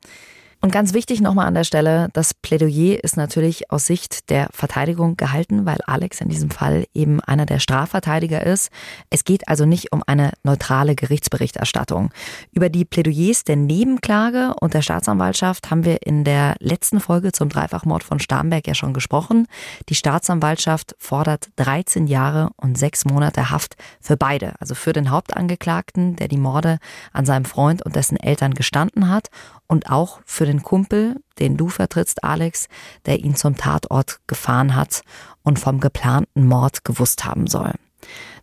[0.62, 5.16] Und ganz wichtig nochmal an der Stelle, das Plädoyer ist natürlich aus Sicht der Verteidigung
[5.16, 8.70] gehalten, weil Alex in diesem Fall eben einer der Strafverteidiger ist.
[9.10, 12.10] Es geht also nicht um eine neutrale Gerichtsberichterstattung.
[12.52, 17.50] Über die Plädoyers der Nebenklage und der Staatsanwaltschaft haben wir in der letzten Folge zum
[17.50, 19.46] Dreifachmord von Starnberg ja schon gesprochen.
[19.88, 26.16] Die Staatsanwaltschaft fordert 13 Jahre und sechs Monate Haft für beide, also für den Hauptangeklagten,
[26.16, 26.78] der die Morde
[27.12, 29.28] an seinem Freund und dessen Eltern gestanden hat
[29.68, 32.68] und auch für den Kumpel, den du vertrittst, Alex,
[33.06, 35.02] der ihn zum Tatort gefahren hat
[35.42, 37.72] und vom geplanten Mord gewusst haben soll.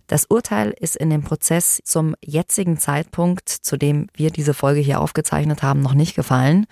[0.07, 4.99] Das Urteil ist in dem Prozess zum jetzigen Zeitpunkt, zu dem wir diese Folge hier
[4.99, 6.65] aufgezeichnet haben, noch nicht gefallen.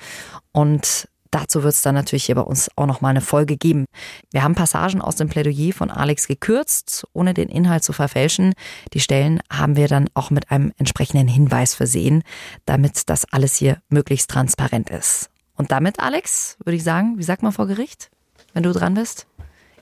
[0.51, 3.85] Und Dazu wird es dann natürlich hier bei uns auch noch mal eine Folge geben.
[4.31, 8.53] Wir haben Passagen aus dem Plädoyer von Alex gekürzt, ohne den Inhalt zu verfälschen.
[8.93, 12.23] Die Stellen haben wir dann auch mit einem entsprechenden Hinweis versehen,
[12.65, 15.29] damit das alles hier möglichst transparent ist.
[15.55, 18.11] Und damit, Alex, würde ich sagen, wie sagt man vor Gericht,
[18.53, 19.27] wenn du dran bist?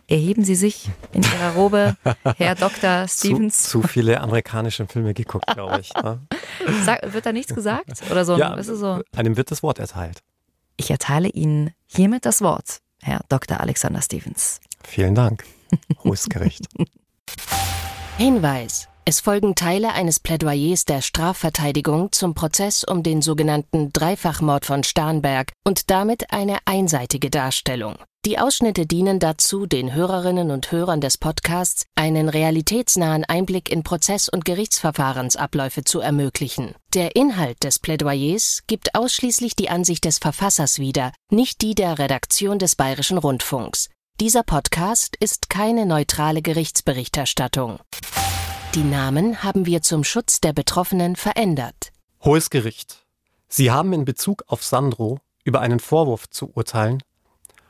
[0.07, 1.95] Erheben Sie sich in Ihrer Robe,
[2.37, 3.07] Herr Dr.
[3.07, 3.63] Stevens.
[3.63, 5.93] Zu, zu viele amerikanische Filme geguckt, glaube ich.
[5.93, 6.19] Ne?
[6.83, 8.01] Sag, wird da nichts gesagt?
[8.09, 8.35] Oder so?
[8.35, 9.01] Ja, so?
[9.15, 10.23] Einem wird das Wort erteilt.
[10.79, 13.59] Ich erteile Ihnen hiermit das Wort, Herr Dr.
[13.59, 14.61] Alexander Stevens.
[14.85, 15.43] Vielen Dank.
[16.05, 16.67] Hohes Gericht.
[18.17, 18.88] Hinweis.
[19.09, 25.51] Es folgen Teile eines Plädoyers der Strafverteidigung zum Prozess um den sogenannten Dreifachmord von Starnberg
[25.65, 27.95] und damit eine einseitige Darstellung.
[28.23, 34.29] Die Ausschnitte dienen dazu, den Hörerinnen und Hörern des Podcasts einen realitätsnahen Einblick in Prozess-
[34.29, 36.75] und Gerichtsverfahrensabläufe zu ermöglichen.
[36.93, 42.59] Der Inhalt des Plädoyers gibt ausschließlich die Ansicht des Verfassers wider, nicht die der Redaktion
[42.59, 43.89] des Bayerischen Rundfunks.
[44.19, 47.79] Dieser Podcast ist keine neutrale Gerichtsberichterstattung.
[48.75, 51.91] Die Namen haben wir zum Schutz der Betroffenen verändert.
[52.23, 53.03] Hohes Gericht.
[53.47, 57.01] Sie haben in Bezug auf Sandro über einen Vorwurf zu urteilen,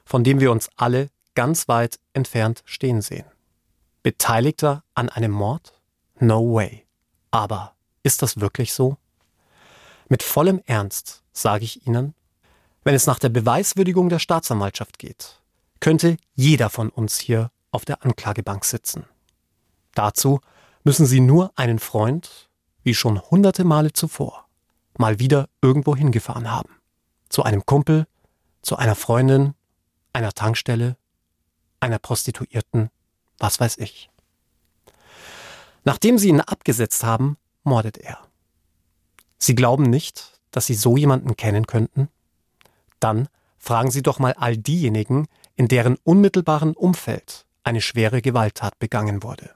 [0.04, 3.24] von dem wir uns alle ganz weit entfernt stehen sehen.
[4.04, 5.72] Beteiligter an einem Mord?
[6.20, 6.86] No way.
[7.32, 8.98] Aber ist das wirklich so?
[10.10, 12.14] Mit vollem Ernst sage ich Ihnen,
[12.84, 15.40] wenn es nach der Beweiswürdigung der Staatsanwaltschaft geht,
[15.80, 19.06] könnte jeder von uns hier auf der Anklagebank sitzen.
[19.96, 20.42] Dazu
[20.90, 22.50] müssen Sie nur einen Freund,
[22.82, 24.48] wie schon hunderte Male zuvor,
[24.98, 26.78] mal wieder irgendwo hingefahren haben.
[27.30, 28.08] Zu einem Kumpel,
[28.64, 29.54] zu einer Freundin,
[30.14, 30.98] einer Tankstelle,
[31.80, 32.90] einer Prostituierten,
[33.38, 34.10] was weiß ich.
[35.84, 38.18] Nachdem sie ihn abgesetzt haben, mordet er.
[39.38, 42.10] Sie glauben nicht, dass Sie so jemanden kennen könnten?
[43.00, 49.22] Dann fragen Sie doch mal all diejenigen, in deren unmittelbaren Umfeld eine schwere Gewalttat begangen
[49.22, 49.52] wurde.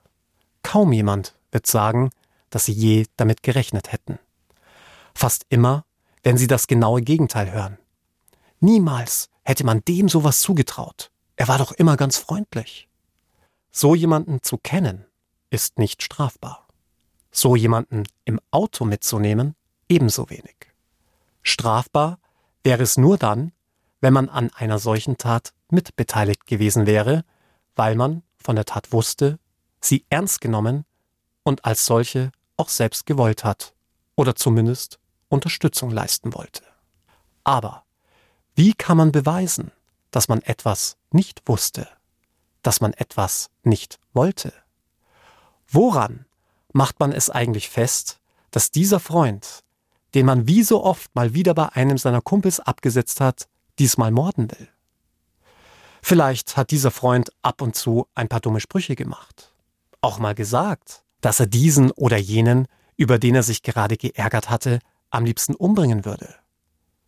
[0.64, 2.10] Kaum jemand wird sagen,
[2.50, 4.20] dass Sie je damit gerechnet hätten.
[5.14, 5.86] Fast immer
[6.24, 7.78] werden Sie das genaue Gegenteil hören.
[8.60, 11.12] Niemals hätte man dem sowas zugetraut.
[11.36, 12.88] Er war doch immer ganz freundlich.
[13.72, 15.06] So jemanden zu kennen,
[15.50, 16.68] ist nicht strafbar.
[17.32, 19.56] So jemanden im Auto mitzunehmen,
[19.90, 20.56] ebenso wenig.
[21.42, 22.20] Strafbar
[22.64, 23.52] wäre es nur dann,
[24.00, 27.26] wenn man an einer solchen Tat mitbeteiligt gewesen wäre,
[27.76, 29.40] weil man von der Tat wusste,
[29.86, 30.86] sie ernst genommen
[31.44, 33.74] und als solche auch selbst gewollt hat
[34.16, 36.64] oder zumindest Unterstützung leisten wollte.
[37.44, 37.84] Aber
[38.56, 39.72] wie kann man beweisen,
[40.12, 41.88] dass man etwas nicht wusste,
[42.62, 44.54] dass man etwas nicht wollte?
[45.68, 46.26] Woran
[46.72, 48.20] macht man es eigentlich fest,
[48.52, 49.64] dass dieser Freund,
[50.14, 53.48] den man wie so oft mal wieder bei einem seiner Kumpels abgesetzt hat,
[53.80, 54.70] diesmal morden will.
[56.02, 59.53] Vielleicht hat dieser Freund ab und zu ein paar dumme Sprüche gemacht.
[60.04, 64.80] Auch mal gesagt, dass er diesen oder jenen, über den er sich gerade geärgert hatte,
[65.10, 66.36] am liebsten umbringen würde.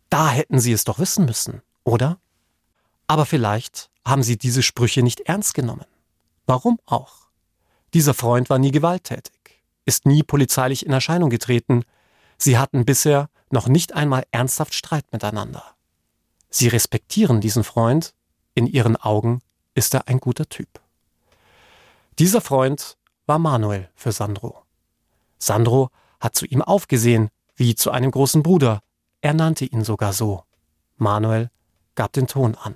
[0.08, 2.18] Da hätten sie es doch wissen müssen, oder?
[3.06, 5.84] Aber vielleicht haben sie diese Sprüche nicht ernst genommen.
[6.46, 7.28] Warum auch?
[7.92, 11.82] Dieser Freund war nie gewalttätig, ist nie polizeilich in Erscheinung getreten,
[12.38, 15.62] sie hatten bisher noch nicht einmal ernsthaft Streit miteinander.
[16.48, 18.14] Sie respektieren diesen Freund,
[18.54, 19.40] in ihren Augen
[19.74, 20.80] ist er ein guter Typ.
[22.18, 24.62] Dieser Freund war Manuel für Sandro.
[25.38, 28.80] Sandro hat zu ihm aufgesehen, wie zu einem großen Bruder.
[29.20, 30.44] Er nannte ihn sogar so.
[30.96, 31.50] Manuel
[31.94, 32.74] gab den Ton an.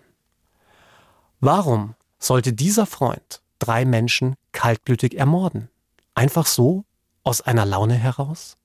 [1.40, 5.70] Warum sollte dieser Freund drei Menschen kaltblütig ermorden?
[6.14, 6.84] Einfach so,
[7.22, 8.58] aus einer Laune heraus?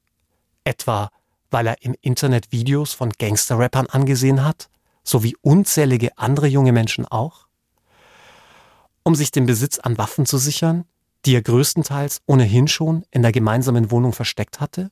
[0.66, 1.10] Etwa,
[1.52, 4.70] weil er im Internet Videos von Gangsterrappern angesehen hat,
[5.06, 7.45] so wie unzählige andere junge Menschen auch?
[9.08, 10.86] Um sich den Besitz an Waffen zu sichern,
[11.26, 14.90] die er größtenteils ohnehin schon in der gemeinsamen Wohnung versteckt hatte?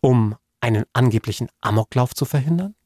[0.00, 2.76] Um einen angeblichen Amoklauf zu verhindern?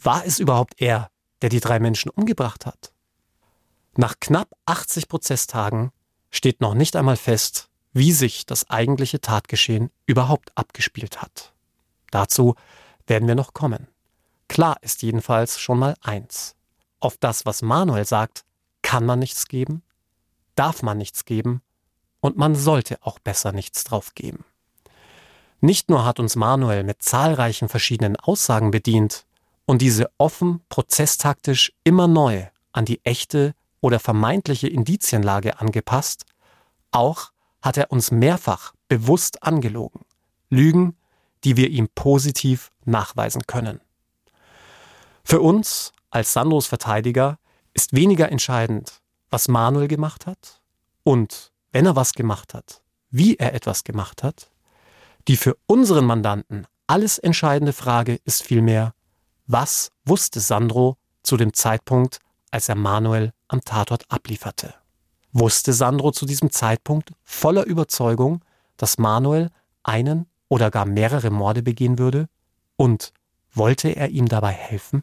[0.00, 1.10] War es überhaupt er,
[1.42, 2.94] der die drei Menschen umgebracht hat?
[3.94, 5.92] Nach knapp 80 Prozesstagen
[6.30, 11.52] steht noch nicht einmal fest, wie sich das eigentliche Tatgeschehen überhaupt abgespielt hat.
[12.10, 12.54] Dazu
[13.06, 13.86] werden wir noch kommen.
[14.48, 16.56] Klar ist jedenfalls schon mal eins.
[17.00, 18.46] Auf das, was Manuel sagt,
[18.92, 19.82] kann man nichts geben,
[20.54, 21.62] darf man nichts geben
[22.20, 24.44] und man sollte auch besser nichts drauf geben.
[25.62, 29.24] Nicht nur hat uns Manuel mit zahlreichen verschiedenen Aussagen bedient
[29.64, 36.26] und diese offen prozesstaktisch immer neu an die echte oder vermeintliche Indizienlage angepasst,
[36.90, 40.04] auch hat er uns mehrfach bewusst angelogen.
[40.50, 40.98] Lügen,
[41.44, 43.80] die wir ihm positiv nachweisen können.
[45.24, 47.38] Für uns als Sandros Verteidiger
[47.74, 50.60] ist weniger entscheidend, was Manuel gemacht hat
[51.04, 54.50] und, wenn er was gemacht hat, wie er etwas gemacht hat.
[55.28, 58.94] Die für unseren Mandanten alles entscheidende Frage ist vielmehr,
[59.46, 62.18] was wusste Sandro zu dem Zeitpunkt,
[62.50, 64.74] als er Manuel am Tatort ablieferte.
[65.32, 68.44] Wusste Sandro zu diesem Zeitpunkt voller Überzeugung,
[68.76, 69.50] dass Manuel
[69.82, 72.28] einen oder gar mehrere Morde begehen würde?
[72.76, 73.12] Und
[73.54, 75.02] wollte er ihm dabei helfen?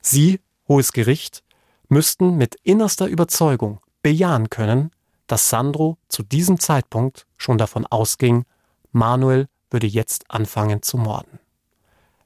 [0.00, 1.42] Sie, hohes Gericht,
[1.88, 4.90] müssten mit innerster Überzeugung bejahen können,
[5.26, 8.44] dass Sandro zu diesem Zeitpunkt schon davon ausging,
[8.92, 11.38] Manuel würde jetzt anfangen zu morden.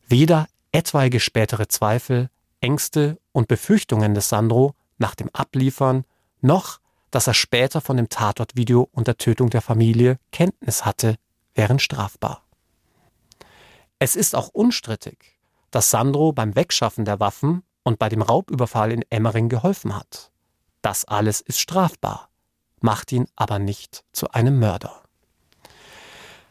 [0.07, 6.05] Weder etwaige spätere Zweifel Ängste und Befürchtungen des Sandro nach dem Abliefern,
[6.41, 6.79] noch
[7.11, 11.17] dass er später von dem Tatortvideo und der Tötung der Familie Kenntnis hatte,
[11.55, 12.45] wären strafbar.
[13.99, 15.39] Es ist auch unstrittig,
[15.71, 20.31] dass Sandro beim Wegschaffen der Waffen und bei dem Raubüberfall in Emmering geholfen hat.
[20.83, 22.29] Das alles ist strafbar,
[22.81, 25.03] macht ihn aber nicht zu einem Mörder.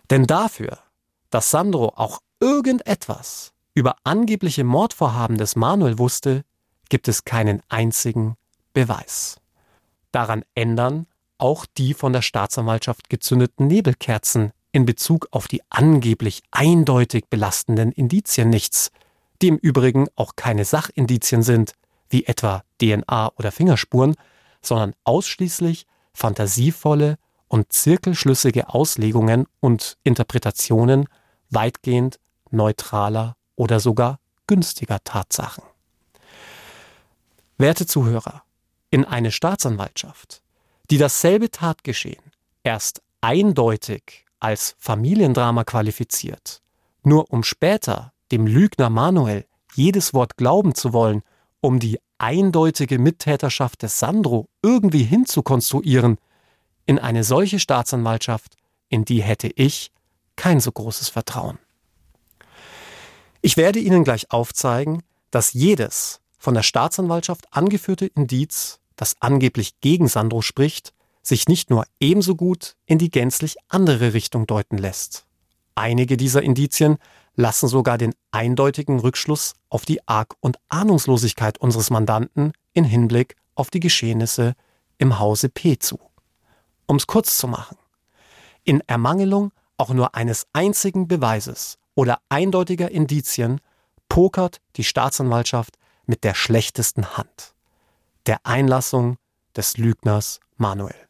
[0.09, 0.79] Denn dafür,
[1.29, 6.43] dass Sandro auch irgendetwas über angebliche Mordvorhaben des Manuel wusste,
[6.89, 8.35] gibt es keinen einzigen
[8.73, 9.37] Beweis.
[10.11, 17.25] Daran ändern auch die von der Staatsanwaltschaft gezündeten Nebelkerzen in Bezug auf die angeblich eindeutig
[17.29, 18.91] belastenden Indizien nichts,
[19.41, 21.73] die im Übrigen auch keine Sachindizien sind,
[22.09, 24.15] wie etwa DNA oder Fingerspuren,
[24.61, 31.07] sondern ausschließlich fantasievolle und zirkelschlüssige Auslegungen und Interpretationen
[31.49, 32.19] weitgehend
[32.51, 35.63] neutraler oder sogar günstiger Tatsachen.
[37.57, 38.43] Werte Zuhörer,
[38.89, 40.41] in eine Staatsanwaltschaft,
[40.89, 42.23] die dasselbe Tatgeschehen
[42.63, 46.61] erst eindeutig als Familiendrama qualifiziert,
[47.03, 51.21] nur um später dem Lügner Manuel jedes Wort glauben zu wollen,
[51.61, 56.17] um die eindeutige Mittäterschaft des Sandro irgendwie hinzukonstruieren,
[56.85, 58.55] in eine solche Staatsanwaltschaft,
[58.89, 59.91] in die hätte ich
[60.35, 61.59] kein so großes Vertrauen.
[63.41, 70.07] Ich werde Ihnen gleich aufzeigen, dass jedes von der Staatsanwaltschaft angeführte Indiz, das angeblich gegen
[70.07, 75.25] Sandro spricht, sich nicht nur ebenso gut in die gänzlich andere Richtung deuten lässt.
[75.75, 76.97] Einige dieser Indizien
[77.39, 83.69] lassen sogar den eindeutigen Rückschluss auf die Arg- und Ahnungslosigkeit unseres Mandanten in Hinblick auf
[83.69, 84.55] die Geschehnisse
[84.97, 85.99] im Hause P zu.
[86.85, 87.77] Um es kurz zu machen.
[88.65, 93.61] In Ermangelung auch nur eines einzigen Beweises oder eindeutiger Indizien
[94.09, 97.53] pokert die Staatsanwaltschaft mit der schlechtesten Hand,
[98.25, 99.17] der Einlassung
[99.55, 101.07] des Lügners Manuel.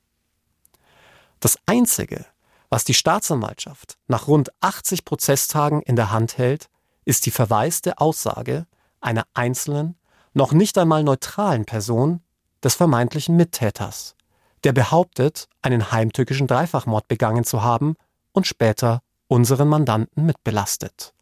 [1.39, 2.27] Das Einzige,
[2.69, 6.69] was die Staatsanwaltschaft nach rund 80 Prozesstagen in der Hand hält,
[7.05, 8.67] ist die verwaiste Aussage
[9.01, 9.97] einer einzelnen,
[10.33, 12.21] noch nicht einmal neutralen Person
[12.63, 14.15] des vermeintlichen Mittäters,
[14.63, 17.95] der behauptet, einen heimtückischen Dreifachmord begangen zu haben
[18.33, 21.13] und später unseren Mandanten mitbelastet.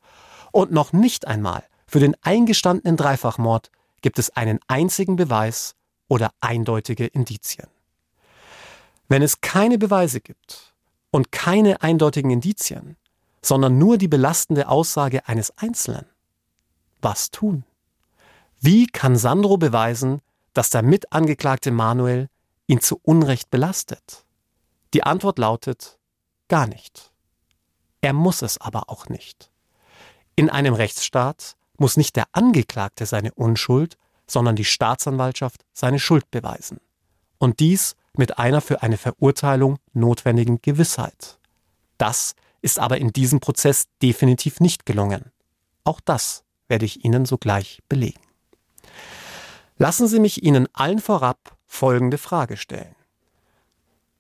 [0.51, 5.75] Und noch nicht einmal für den eingestandenen Dreifachmord gibt es einen einzigen Beweis
[6.09, 7.67] oder eindeutige Indizien.
[9.07, 10.73] Wenn es keine Beweise gibt
[11.17, 12.95] und keine eindeutigen Indizien,
[13.41, 16.05] sondern nur die belastende Aussage eines Einzelnen,
[17.01, 17.63] was tun?
[18.59, 20.21] Wie kann Sandro beweisen,
[20.53, 22.29] dass der Mitangeklagte Manuel
[22.67, 24.25] ihn zu Unrecht belastet?
[24.93, 25.97] Die Antwort lautet
[26.49, 27.11] gar nicht.
[28.01, 29.49] Er muss es aber auch nicht.
[30.35, 36.79] In einem Rechtsstaat muss nicht der Angeklagte seine Unschuld, sondern die Staatsanwaltschaft seine Schuld beweisen.
[37.39, 41.39] Und dies mit einer für eine Verurteilung notwendigen Gewissheit.
[41.97, 45.31] Das ist aber in diesem Prozess definitiv nicht gelungen.
[45.83, 48.21] Auch das werde ich Ihnen sogleich belegen.
[49.77, 52.95] Lassen Sie mich Ihnen allen vorab folgende Frage stellen.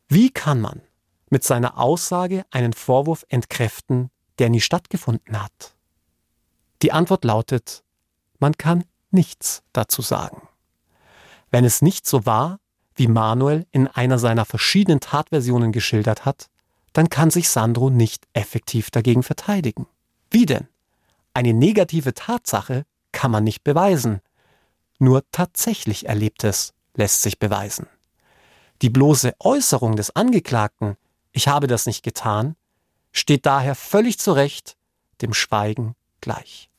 [0.07, 0.81] Wie kann man
[1.29, 5.75] mit seiner Aussage einen Vorwurf entkräften, der nie stattgefunden hat?
[6.83, 7.83] Die Antwort lautet,
[8.39, 10.47] man kann nichts dazu sagen.
[11.49, 12.59] Wenn es nicht so war,
[12.97, 16.47] wie Manuel in einer seiner verschiedenen Tatversionen geschildert hat,
[16.93, 19.87] dann kann sich Sandro nicht effektiv dagegen verteidigen.
[20.31, 20.67] Wie denn?
[21.33, 24.21] Eine negative Tatsache kann man nicht beweisen.
[24.97, 27.87] Nur tatsächlich Erlebtes lässt sich beweisen.
[28.81, 30.97] Die bloße Äußerung des Angeklagten,
[31.31, 32.55] ich habe das nicht getan,
[33.11, 34.75] steht daher völlig zu Recht
[35.21, 36.69] dem Schweigen gleich.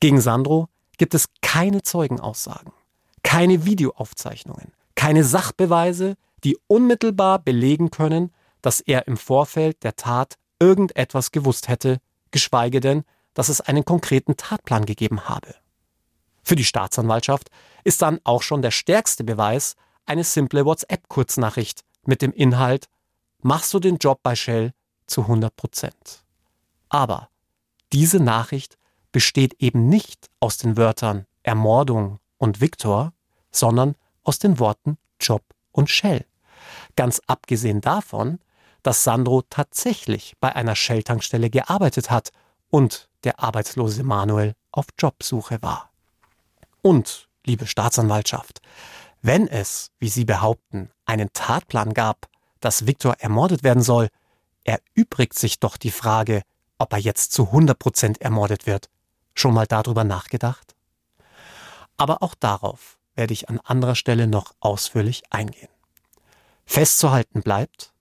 [0.00, 2.72] Gegen Sandro gibt es keine Zeugenaussagen,
[3.22, 4.72] keine Videoaufzeichnungen,
[5.02, 11.98] keine Sachbeweise, die unmittelbar belegen können, dass er im Vorfeld der Tat irgendetwas gewusst hätte,
[12.30, 13.02] geschweige denn,
[13.34, 15.56] dass es einen konkreten Tatplan gegeben habe.
[16.44, 17.50] Für die Staatsanwaltschaft
[17.82, 19.74] ist dann auch schon der stärkste Beweis
[20.06, 22.88] eine simple WhatsApp-Kurznachricht mit dem Inhalt
[23.40, 24.72] Machst du den Job bei Shell
[25.08, 26.22] zu 100 Prozent.
[26.88, 27.28] Aber
[27.92, 28.78] diese Nachricht
[29.10, 33.12] besteht eben nicht aus den Wörtern Ermordung und Viktor,
[33.50, 36.24] sondern aus den Worten Job und Shell.
[36.96, 38.38] Ganz abgesehen davon,
[38.82, 42.30] dass Sandro tatsächlich bei einer Shell-Tankstelle gearbeitet hat
[42.70, 45.90] und der arbeitslose Manuel auf Jobsuche war.
[46.82, 48.60] Und, liebe Staatsanwaltschaft,
[49.20, 52.28] wenn es, wie Sie behaupten, einen Tatplan gab,
[52.60, 54.08] dass Viktor ermordet werden soll,
[54.64, 56.42] erübrigt sich doch die Frage,
[56.78, 58.88] ob er jetzt zu 100 Prozent ermordet wird.
[59.34, 60.74] Schon mal darüber nachgedacht?
[61.96, 65.68] Aber auch darauf werde ich an anderer Stelle noch ausführlich eingehen.
[66.64, 67.92] Festzuhalten bleibt,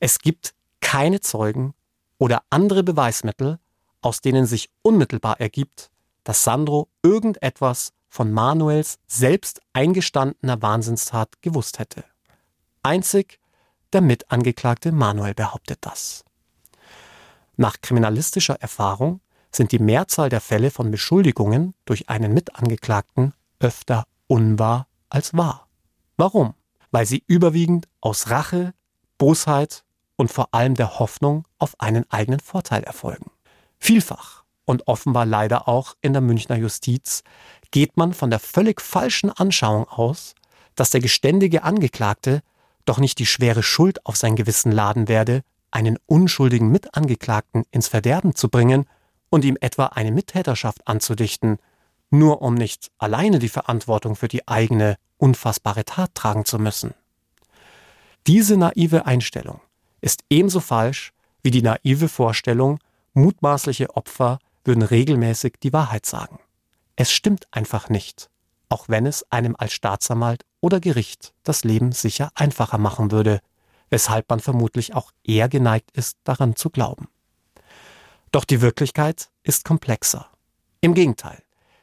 [0.00, 1.74] es gibt keine Zeugen
[2.18, 3.58] oder andere Beweismittel,
[4.00, 5.90] aus denen sich unmittelbar ergibt,
[6.24, 12.04] dass Sandro irgendetwas von Manuels selbst eingestandener Wahnsinnstat gewusst hätte.
[12.82, 13.38] Einzig
[13.92, 16.24] der Mitangeklagte Manuel behauptet das.
[17.56, 24.86] Nach kriminalistischer Erfahrung sind die Mehrzahl der Fälle von Beschuldigungen durch einen Mitangeklagten öfter unwahr
[25.08, 25.66] als wahr.
[26.16, 26.54] Warum?
[26.92, 28.72] Weil sie überwiegend aus Rache,
[29.18, 29.84] Bosheit
[30.16, 33.30] und vor allem der Hoffnung auf einen eigenen Vorteil erfolgen.
[33.78, 37.22] Vielfach und offenbar leider auch in der Münchner Justiz
[37.70, 40.34] geht man von der völlig falschen Anschauung aus,
[40.74, 42.42] dass der geständige Angeklagte
[42.84, 48.34] doch nicht die schwere Schuld auf sein Gewissen laden werde, einen unschuldigen Mitangeklagten ins Verderben
[48.34, 48.86] zu bringen
[49.30, 51.58] und ihm etwa eine Mittäterschaft anzudichten,
[52.10, 56.94] nur um nicht alleine die Verantwortung für die eigene unfassbare Tat tragen zu müssen.
[58.26, 59.60] Diese naive Einstellung
[60.00, 62.78] ist ebenso falsch wie die naive Vorstellung,
[63.14, 66.40] mutmaßliche Opfer würden regelmäßig die Wahrheit sagen.
[66.96, 68.28] Es stimmt einfach nicht,
[68.68, 73.40] auch wenn es einem als Staatsanwalt oder Gericht das Leben sicher einfacher machen würde,
[73.88, 77.08] weshalb man vermutlich auch eher geneigt ist, daran zu glauben.
[78.32, 80.26] Doch die Wirklichkeit ist komplexer.
[80.80, 81.42] Im Gegenteil,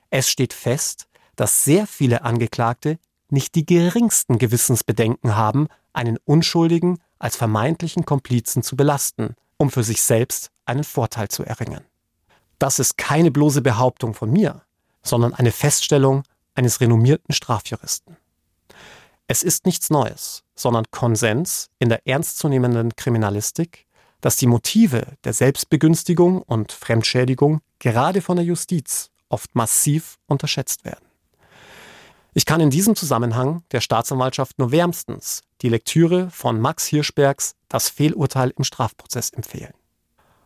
[0.09, 2.97] es steht fest, dass sehr viele Angeklagte
[3.29, 10.01] nicht die geringsten Gewissensbedenken haben, einen Unschuldigen als vermeintlichen Komplizen zu belasten, um für sich
[10.01, 11.81] selbst einen Vorteil zu erringen.
[12.59, 14.61] Das ist keine bloße Behauptung von mir,
[15.03, 16.23] sondern eine Feststellung
[16.53, 18.17] eines renommierten Strafjuristen.
[19.27, 23.87] Es ist nichts Neues, sondern Konsens in der ernstzunehmenden Kriminalistik,
[24.21, 31.05] dass die Motive der Selbstbegünstigung und Fremdschädigung gerade von der Justiz oft massiv unterschätzt werden.
[32.33, 37.87] Ich kann in diesem Zusammenhang der Staatsanwaltschaft nur wärmstens die Lektüre von Max Hirschbergs das
[37.89, 39.73] Fehlurteil im Strafprozess empfehlen.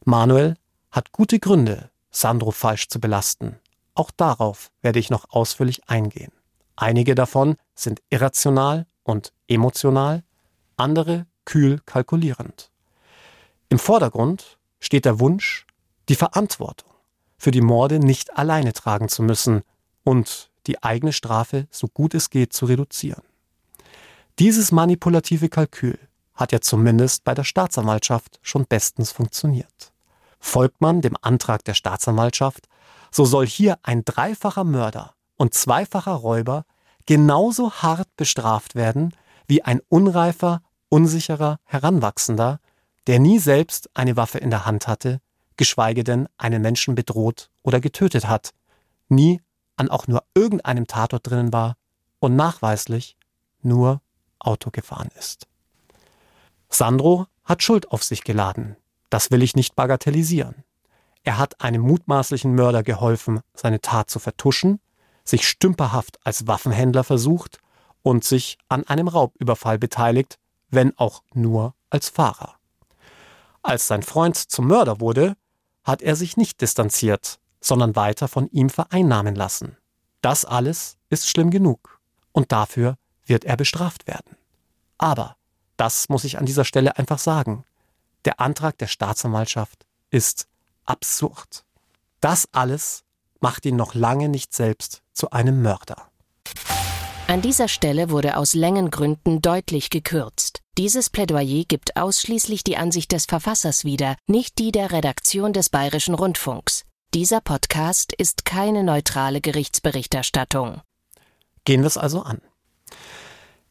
[0.06, 0.56] Manuel
[0.92, 3.60] hat gute Gründe, Sandro falsch zu belasten.
[3.96, 6.32] Auch darauf werde ich noch ausführlich eingehen.
[6.76, 10.24] Einige davon sind irrational und emotional,
[10.78, 12.72] andere kühl kalkulierend.
[13.70, 15.66] Im Vordergrund steht der Wunsch,
[16.08, 16.89] die Verantwortung
[17.40, 19.64] für die Morde nicht alleine tragen zu müssen
[20.04, 23.24] und die eigene Strafe so gut es geht zu reduzieren.
[24.38, 25.98] Dieses manipulative Kalkül
[26.36, 29.94] hat ja zumindest bei der Staatsanwaltschaft schon bestens funktioniert.
[30.40, 32.68] Folgt man dem Antrag der Staatsanwaltschaft,
[33.12, 36.66] so soll hier ein dreifacher Mörder und zweifacher Räuber
[37.06, 39.14] genauso hart bestraft werden
[39.48, 42.60] wie ein unreifer, unsicherer Heranwachsender,
[43.08, 45.20] der nie selbst eine Waffe in der Hand hatte,
[45.60, 48.52] geschweige denn einen Menschen bedroht oder getötet hat,
[49.10, 49.42] nie
[49.76, 51.76] an auch nur irgendeinem Tatort drinnen war
[52.20, 53.18] und nachweislich
[53.62, 54.02] nur
[54.40, 55.48] Auto gefahren ist.
[56.70, 58.78] Sandro hat Schuld auf sich geladen.
[59.10, 60.64] Das will ich nicht bagatellisieren.
[61.24, 64.80] Er hat einem mutmaßlichen Mörder geholfen, seine Tat zu vertuschen,
[65.26, 67.60] sich stümperhaft als Waffenhändler versucht
[68.02, 70.40] und sich an einem Raubüberfall beteiligt,
[70.70, 72.56] wenn auch nur als Fahrer.
[73.62, 75.36] Als sein Freund zum Mörder wurde,
[75.84, 79.78] hat er sich nicht distanziert, sondern weiter von ihm vereinnahmen lassen.
[80.22, 82.00] Das alles ist schlimm genug
[82.32, 84.36] und dafür wird er bestraft werden.
[84.98, 85.36] Aber,
[85.78, 87.64] das muss ich an dieser Stelle einfach sagen,
[88.26, 90.48] der Antrag der Staatsanwaltschaft ist
[90.86, 91.64] absurd.
[92.20, 93.04] Das alles
[93.40, 96.10] macht ihn noch lange nicht selbst zu einem Mörder.
[97.30, 100.64] An dieser Stelle wurde aus Längengründen deutlich gekürzt.
[100.80, 106.16] Dieses Plädoyer gibt ausschließlich die Ansicht des Verfassers wieder, nicht die der Redaktion des Bayerischen
[106.16, 106.86] Rundfunks.
[107.14, 110.82] Dieser Podcast ist keine neutrale Gerichtsberichterstattung.
[111.66, 112.42] Gehen wir es also an.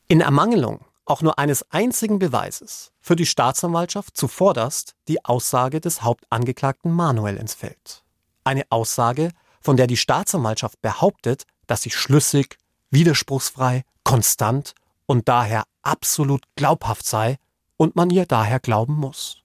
[0.07, 6.93] In Ermangelung auch nur eines einzigen Beweises für die Staatsanwaltschaft zuvorderst die Aussage des Hauptangeklagten
[6.93, 8.05] Manuel ins Feld.
[8.45, 12.57] Eine Aussage, von der die Staatsanwaltschaft behauptet, dass sie schlüssig,
[12.91, 14.75] widerspruchsfrei, konstant
[15.07, 17.37] und daher absolut glaubhaft sei
[17.77, 19.43] und man ihr daher glauben muss.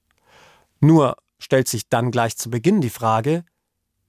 [0.80, 3.44] Nur stellt sich dann gleich zu Beginn die Frage,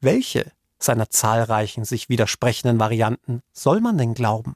[0.02, 4.56] welche seiner zahlreichen sich widersprechenden Varianten soll man denn glauben?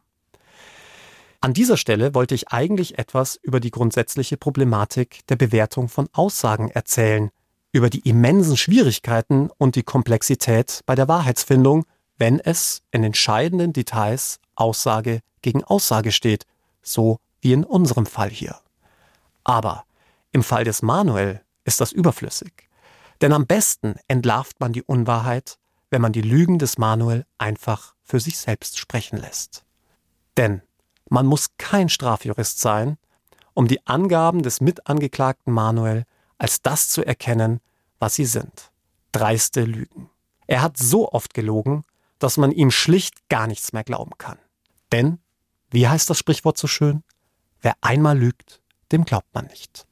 [1.41, 6.69] An dieser Stelle wollte ich eigentlich etwas über die grundsätzliche Problematik der Bewertung von Aussagen
[6.69, 7.31] erzählen,
[7.71, 11.85] über die immensen Schwierigkeiten und die Komplexität bei der Wahrheitsfindung,
[12.17, 16.45] wenn es in entscheidenden Details Aussage gegen Aussage steht,
[16.81, 18.59] so wie in unserem Fall hier.
[19.43, 19.85] Aber
[20.31, 22.69] im Fall des Manuel ist das überflüssig.
[23.21, 25.57] Denn am besten entlarvt man die Unwahrheit,
[25.89, 29.65] wenn man die Lügen des Manuel einfach für sich selbst sprechen lässt.
[30.37, 30.61] Denn
[31.09, 32.97] man muss kein Strafjurist sein,
[33.53, 36.05] um die Angaben des Mitangeklagten Manuel
[36.37, 37.59] als das zu erkennen,
[37.99, 38.71] was sie sind.
[39.11, 40.09] Dreiste Lügen.
[40.47, 41.83] Er hat so oft gelogen,
[42.19, 44.37] dass man ihm schlicht gar nichts mehr glauben kann.
[44.91, 45.19] Denn,
[45.69, 47.03] wie heißt das Sprichwort so schön?
[47.61, 48.61] Wer einmal lügt,
[48.91, 49.85] dem glaubt man nicht.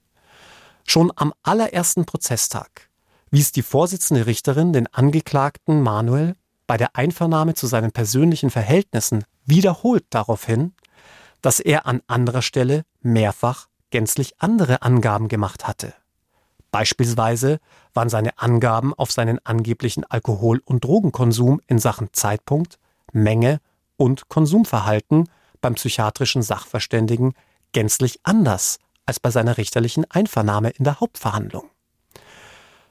[0.85, 2.89] Schon am allerersten Prozesstag
[3.29, 6.35] wies die Vorsitzende Richterin den Angeklagten Manuel
[6.65, 10.73] bei der Einvernahme zu seinen persönlichen Verhältnissen wiederholt darauf hin,
[11.41, 15.93] dass er an anderer Stelle mehrfach gänzlich andere Angaben gemacht hatte.
[16.71, 17.59] Beispielsweise
[17.93, 22.77] waren seine Angaben auf seinen angeblichen Alkohol- und Drogenkonsum in Sachen Zeitpunkt,
[23.13, 23.59] Menge
[23.97, 25.29] und Konsumverhalten
[25.61, 27.33] beim psychiatrischen Sachverständigen
[27.73, 31.69] gänzlich anders als bei seiner richterlichen Einvernahme in der Hauptverhandlung.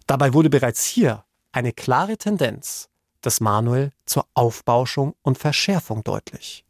[0.06, 2.88] Dabei wurde bereits hier eine klare Tendenz
[3.24, 6.64] des Manuel zur Aufbauschung und Verschärfung deutlich.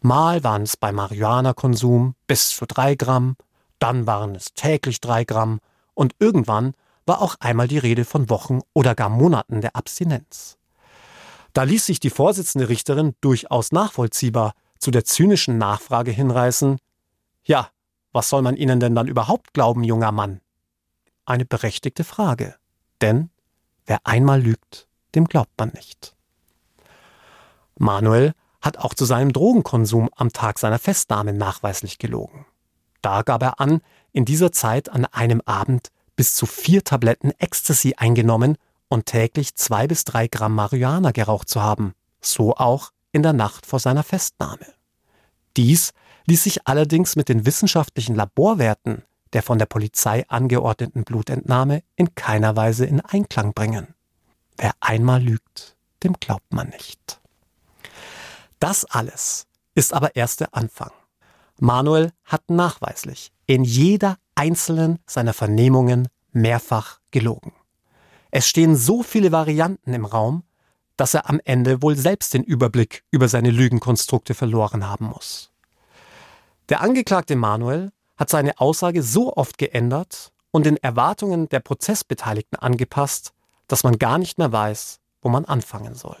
[0.00, 3.36] Mal waren es bei Marihuana-Konsum bis zu drei Gramm,
[3.78, 5.60] dann waren es täglich drei Gramm
[5.94, 6.74] und irgendwann
[7.04, 10.57] war auch einmal die Rede von Wochen oder gar Monaten der Abstinenz.
[11.58, 16.78] Da ließ sich die Vorsitzende Richterin durchaus nachvollziehbar zu der zynischen Nachfrage hinreißen,
[17.42, 17.70] ja,
[18.12, 20.40] was soll man Ihnen denn dann überhaupt glauben, junger Mann?
[21.26, 22.54] Eine berechtigte Frage,
[23.00, 23.30] denn
[23.86, 24.86] wer einmal lügt,
[25.16, 26.14] dem glaubt man nicht.
[27.76, 32.46] Manuel hat auch zu seinem Drogenkonsum am Tag seiner Festnahme nachweislich gelogen.
[33.02, 33.80] Da gab er an,
[34.12, 38.58] in dieser Zeit an einem Abend bis zu vier Tabletten Ecstasy eingenommen
[38.88, 43.66] und täglich zwei bis drei Gramm Marihuana geraucht zu haben, so auch in der Nacht
[43.66, 44.66] vor seiner Festnahme.
[45.56, 45.92] Dies
[46.26, 52.56] ließ sich allerdings mit den wissenschaftlichen Laborwerten der von der Polizei angeordneten Blutentnahme in keiner
[52.56, 53.94] Weise in Einklang bringen.
[54.56, 57.20] Wer einmal lügt, dem glaubt man nicht.
[58.58, 60.90] Das alles ist aber erst der Anfang.
[61.60, 67.52] Manuel hat nachweislich in jeder einzelnen seiner Vernehmungen mehrfach gelogen.
[68.30, 70.44] Es stehen so viele Varianten im Raum,
[70.96, 75.50] dass er am Ende wohl selbst den Überblick über seine Lügenkonstrukte verloren haben muss.
[76.68, 83.32] Der Angeklagte Manuel hat seine Aussage so oft geändert und den Erwartungen der Prozessbeteiligten angepasst,
[83.68, 86.16] dass man gar nicht mehr weiß, wo man anfangen soll.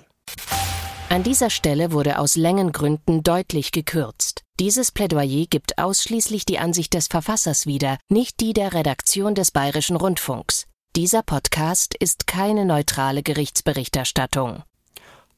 [1.10, 4.44] An dieser Stelle wurde aus Längengründen deutlich gekürzt.
[4.60, 9.96] Dieses Plädoyer gibt ausschließlich die Ansicht des Verfassers wieder, nicht die der Redaktion des Bayerischen
[9.96, 10.66] Rundfunks.
[10.98, 14.64] Dieser Podcast ist keine neutrale Gerichtsberichterstattung.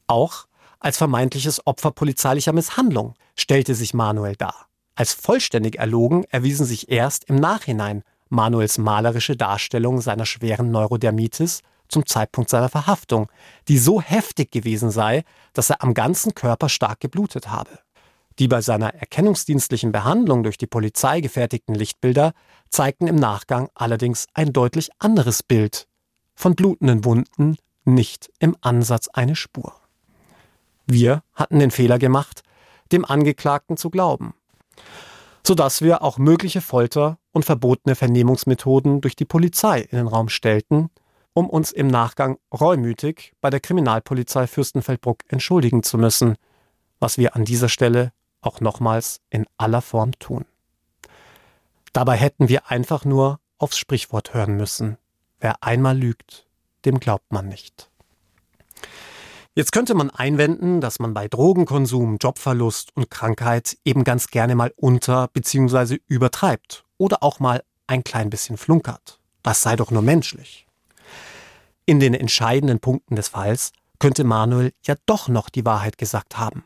[0.06, 0.46] Auch
[0.78, 4.68] als vermeintliches Opfer polizeilicher Misshandlung stellte sich Manuel dar.
[4.94, 12.06] Als vollständig erlogen erwiesen sich erst im Nachhinein Manuels malerische Darstellung seiner schweren Neurodermitis zum
[12.06, 13.30] Zeitpunkt seiner Verhaftung,
[13.68, 17.80] die so heftig gewesen sei, dass er am ganzen Körper stark geblutet habe.
[18.38, 22.32] Die bei seiner erkennungsdienstlichen Behandlung durch die Polizei gefertigten Lichtbilder
[22.70, 25.86] zeigten im Nachgang allerdings ein deutlich anderes Bild.
[26.34, 29.74] Von blutenden Wunden nicht im Ansatz eine Spur.
[30.86, 32.42] Wir hatten den Fehler gemacht,
[32.92, 34.34] dem Angeklagten zu glauben,
[35.46, 40.90] sodass wir auch mögliche Folter und verbotene Vernehmungsmethoden durch die Polizei in den Raum stellten,
[41.32, 46.36] um uns im Nachgang reumütig bei der Kriminalpolizei Fürstenfeldbruck entschuldigen zu müssen,
[46.98, 50.44] was wir an dieser Stelle auch nochmals in aller Form tun.
[51.92, 54.96] Dabei hätten wir einfach nur aufs Sprichwort hören müssen.
[55.38, 56.46] Wer einmal lügt,
[56.84, 57.90] dem glaubt man nicht.
[59.54, 64.72] Jetzt könnte man einwenden, dass man bei Drogenkonsum, Jobverlust und Krankheit eben ganz gerne mal
[64.76, 65.98] unter bzw.
[66.06, 69.18] übertreibt oder auch mal ein klein bisschen flunkert.
[69.42, 70.66] Das sei doch nur menschlich.
[71.84, 76.64] In den entscheidenden Punkten des Falls könnte Manuel ja doch noch die Wahrheit gesagt haben.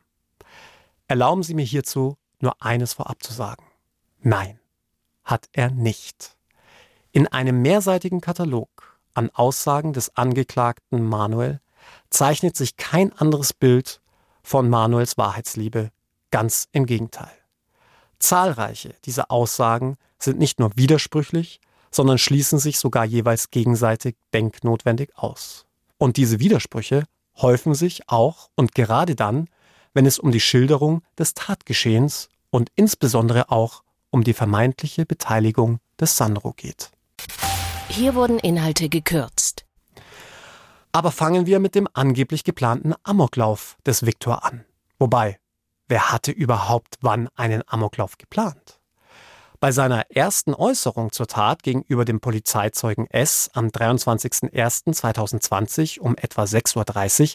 [1.06, 3.64] Erlauben Sie mir hierzu nur eines vorab zu sagen.
[4.20, 4.58] Nein,
[5.22, 6.36] hat er nicht.
[7.12, 11.60] In einem mehrseitigen Katalog an Aussagen des Angeklagten Manuel
[12.10, 14.00] zeichnet sich kein anderes Bild
[14.42, 15.90] von Manuels Wahrheitsliebe,
[16.30, 17.32] ganz im Gegenteil.
[18.18, 25.66] Zahlreiche dieser Aussagen sind nicht nur widersprüchlich, sondern schließen sich sogar jeweils gegenseitig denknotwendig aus.
[25.98, 27.04] Und diese Widersprüche
[27.36, 29.48] häufen sich auch und gerade dann,
[29.94, 36.16] wenn es um die Schilderung des Tatgeschehens und insbesondere auch um die vermeintliche Beteiligung des
[36.16, 36.90] Sandro geht.
[37.88, 39.64] Hier wurden Inhalte gekürzt.
[40.92, 44.64] Aber fangen wir mit dem angeblich geplanten Amoklauf des Viktor an.
[44.98, 45.40] Wobei,
[45.88, 48.78] wer hatte überhaupt wann einen Amoklauf geplant?
[49.58, 57.22] Bei seiner ersten Äußerung zur Tat gegenüber dem Polizeizeugen S am 23.01.2020 um etwa 6.30
[57.22, 57.28] Uhr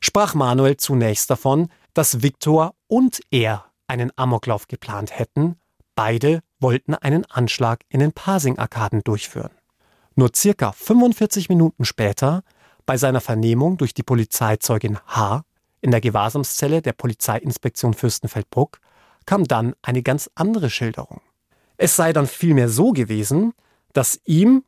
[0.00, 5.56] sprach Manuel zunächst davon, dass Viktor und er einen Amoklauf geplant hätten.
[5.94, 9.52] Beide wollten einen Anschlag in den Pasing-Arkaden durchführen.
[10.14, 12.42] Nur circa 45 Minuten später,
[12.84, 15.44] bei seiner Vernehmung durch die Polizeizeugin H
[15.80, 18.78] in der Gewahrsamszelle der Polizeiinspektion Fürstenfeldbruck,
[19.24, 21.22] kam dann eine ganz andere Schilderung.
[21.78, 23.54] Es sei dann vielmehr so gewesen,
[23.94, 24.64] dass ihm,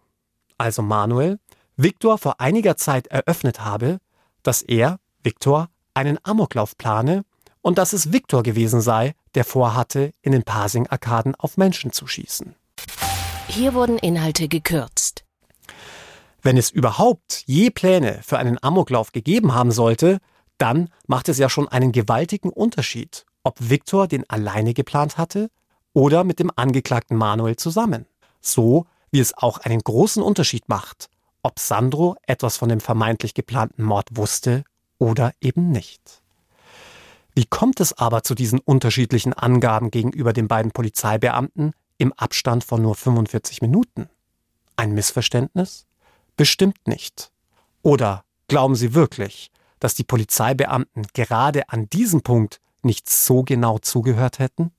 [0.56, 1.38] also Manuel,
[1.76, 3.98] Viktor vor einiger Zeit eröffnet habe,
[4.42, 5.68] dass er, Viktor,
[5.98, 7.24] einen Amoklauf plane
[7.60, 12.54] und dass es Viktor gewesen sei, der vorhatte, in den Pasing-Arkaden auf Menschen zu schießen.
[13.48, 15.24] Hier wurden Inhalte gekürzt.
[16.40, 20.18] Wenn es überhaupt je Pläne für einen Amoklauf gegeben haben sollte,
[20.56, 25.50] dann macht es ja schon einen gewaltigen Unterschied, ob Viktor den alleine geplant hatte
[25.92, 28.06] oder mit dem Angeklagten Manuel zusammen.
[28.40, 31.08] So wie es auch einen großen Unterschied macht,
[31.42, 34.64] ob Sandro etwas von dem vermeintlich geplanten Mord wusste
[34.98, 36.22] oder eben nicht.
[37.34, 42.82] Wie kommt es aber zu diesen unterschiedlichen Angaben gegenüber den beiden Polizeibeamten im Abstand von
[42.82, 44.08] nur 45 Minuten?
[44.76, 45.86] Ein Missverständnis?
[46.36, 47.30] Bestimmt nicht.
[47.82, 54.38] Oder glauben Sie wirklich, dass die Polizeibeamten gerade an diesem Punkt nicht so genau zugehört
[54.38, 54.72] hätten?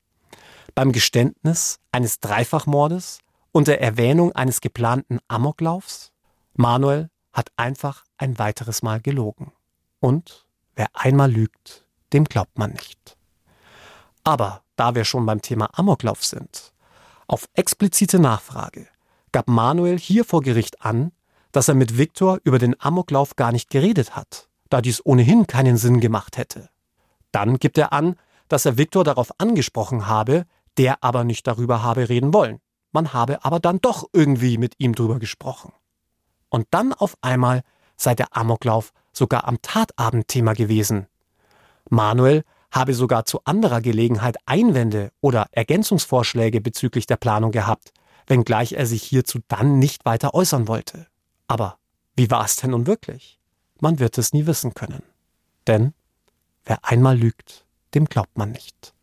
[0.79, 3.19] beim Geständnis eines Dreifachmordes
[3.51, 6.13] und der Erwähnung eines geplanten Amoklaufs?
[6.53, 9.51] Manuel hat einfach ein weiteres Mal gelogen.
[9.99, 10.45] Und
[10.75, 13.17] wer einmal lügt, dem glaubt man nicht.
[14.23, 16.73] Aber da wir schon beim Thema Amoklauf sind,
[17.27, 18.87] auf explizite Nachfrage
[19.31, 21.11] gab Manuel hier vor Gericht an,
[21.51, 25.77] dass er mit Viktor über den Amoklauf gar nicht geredet hat, da dies ohnehin keinen
[25.77, 26.69] Sinn gemacht hätte.
[27.31, 28.15] Dann gibt er an,
[28.47, 30.45] dass er Viktor darauf angesprochen habe,
[30.77, 32.59] der aber nicht darüber habe reden wollen.
[32.91, 35.71] Man habe aber dann doch irgendwie mit ihm drüber gesprochen.
[36.49, 37.61] Und dann auf einmal
[37.95, 41.05] sei der Amoklauf sogar am Tatabend Thema gewesen.
[41.89, 47.91] Manuel habe sogar zu anderer Gelegenheit Einwände oder Ergänzungsvorschläge bezüglich der Planung gehabt,
[48.25, 51.05] wenngleich er sich hierzu dann nicht weiter äußern wollte.
[51.47, 51.77] Aber
[52.15, 53.39] wie war es denn nun wirklich?
[53.79, 55.03] Man wird es nie wissen können.
[55.67, 55.93] Denn
[56.65, 58.93] wer einmal lügt, dem glaubt man nicht.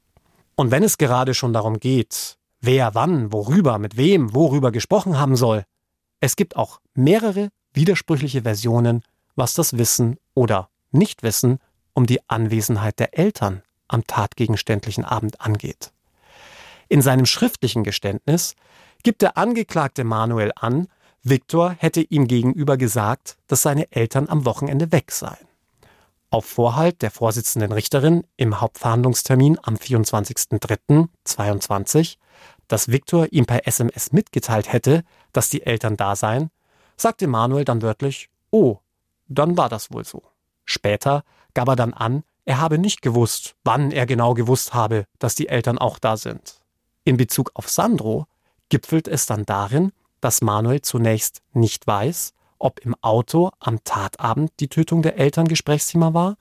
[0.55, 5.37] Und wenn es gerade schon darum geht, wer wann, worüber, mit wem, worüber gesprochen haben
[5.37, 5.65] soll,
[6.21, 9.03] es gibt auch mehrere widersprüchliche Versionen,
[9.37, 11.61] was das Wissen oder Nichtwissen
[11.95, 15.93] um die Anwesenheit der Eltern am tatgegenständlichen Abend angeht.
[16.89, 18.57] In seinem schriftlichen Geständnis
[19.03, 20.89] gibt der Angeklagte Manuel an,
[21.23, 25.49] Viktor hätte ihm gegenüber gesagt, dass seine Eltern am Wochenende weg seien.
[26.31, 32.19] Auf Vorhalt der Vorsitzenden Richterin im Hauptverhandlungstermin am 24.03.22,
[32.69, 36.51] dass Viktor ihm per SMS mitgeteilt hätte, dass die Eltern da seien,
[36.97, 38.79] sagte Manuel dann wörtlich, oh,
[39.29, 40.23] dann war das wohl so.
[40.65, 41.25] Später
[41.55, 45.49] gab er dann an, er habe nicht gewusst, wann er genau gewusst habe, dass die
[45.49, 46.61] Eltern auch da sind.
[47.05, 48.27] In Bezug auf Sandro
[48.69, 54.69] gipfelt es dann darin, dass Manuel zunächst nicht weiß, ob im Auto am Tatabend die
[54.69, 56.37] Tötung der Eltern Gesprächsthema war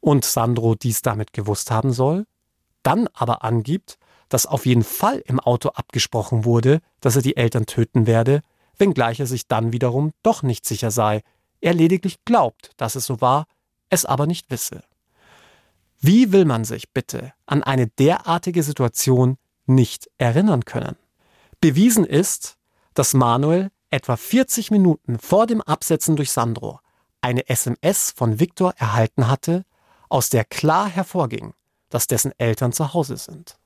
[0.00, 2.26] und Sandro dies damit gewusst haben soll,
[2.82, 3.98] dann aber angibt,
[4.28, 8.42] dass auf jeden Fall im Auto abgesprochen wurde, dass er die Eltern töten werde,
[8.78, 11.22] wenngleich er sich dann wiederum doch nicht sicher sei,
[11.60, 13.46] er lediglich glaubt, dass es so war,
[13.88, 14.82] es aber nicht wisse.
[16.00, 19.36] Wie will man sich bitte an eine derartige Situation
[19.66, 20.96] nicht erinnern können?
[21.60, 22.56] Bewiesen ist,
[22.94, 26.80] dass Manuel etwa 40 Minuten vor dem Absetzen durch Sandro
[27.20, 29.64] eine SMS von Viktor erhalten hatte,
[30.08, 31.52] aus der klar hervorging,
[31.90, 33.58] dass dessen Eltern zu Hause sind.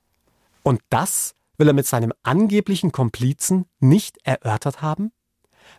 [0.63, 5.11] Und das will er mit seinem angeblichen Komplizen nicht erörtert haben?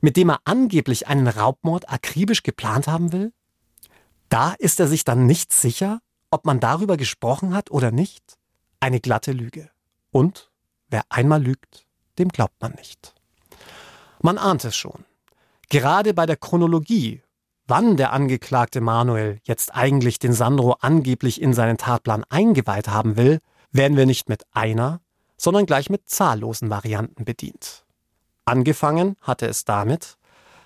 [0.00, 3.32] Mit dem er angeblich einen Raubmord akribisch geplant haben will?
[4.28, 8.36] Da ist er sich dann nicht sicher, ob man darüber gesprochen hat oder nicht?
[8.80, 9.70] Eine glatte Lüge.
[10.10, 10.50] Und
[10.88, 11.86] wer einmal lügt,
[12.18, 13.14] dem glaubt man nicht.
[14.20, 15.04] Man ahnt es schon.
[15.68, 17.22] Gerade bei der Chronologie,
[17.66, 23.40] wann der Angeklagte Manuel jetzt eigentlich den Sandro angeblich in seinen Tatplan eingeweiht haben will,
[23.72, 25.00] werden wir nicht mit einer,
[25.36, 27.85] sondern gleich mit zahllosen Varianten bedient.
[28.46, 30.16] Angefangen hatte es damit,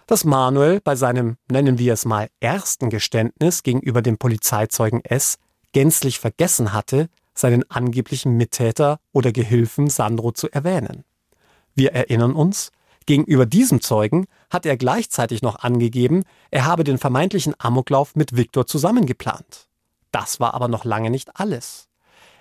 [0.07, 5.39] dass Manuel bei seinem, nennen wir es mal, ersten Geständnis gegenüber dem Polizeizeugen S
[5.73, 11.05] gänzlich vergessen hatte, seinen angeblichen Mittäter oder Gehilfen Sandro zu erwähnen.
[11.75, 12.71] Wir erinnern uns,
[13.07, 18.67] gegenüber diesem Zeugen hat er gleichzeitig noch angegeben, er habe den vermeintlichen Amoklauf mit Viktor
[18.67, 19.69] zusammengeplant.
[20.13, 21.89] Das war aber noch lange nicht alles.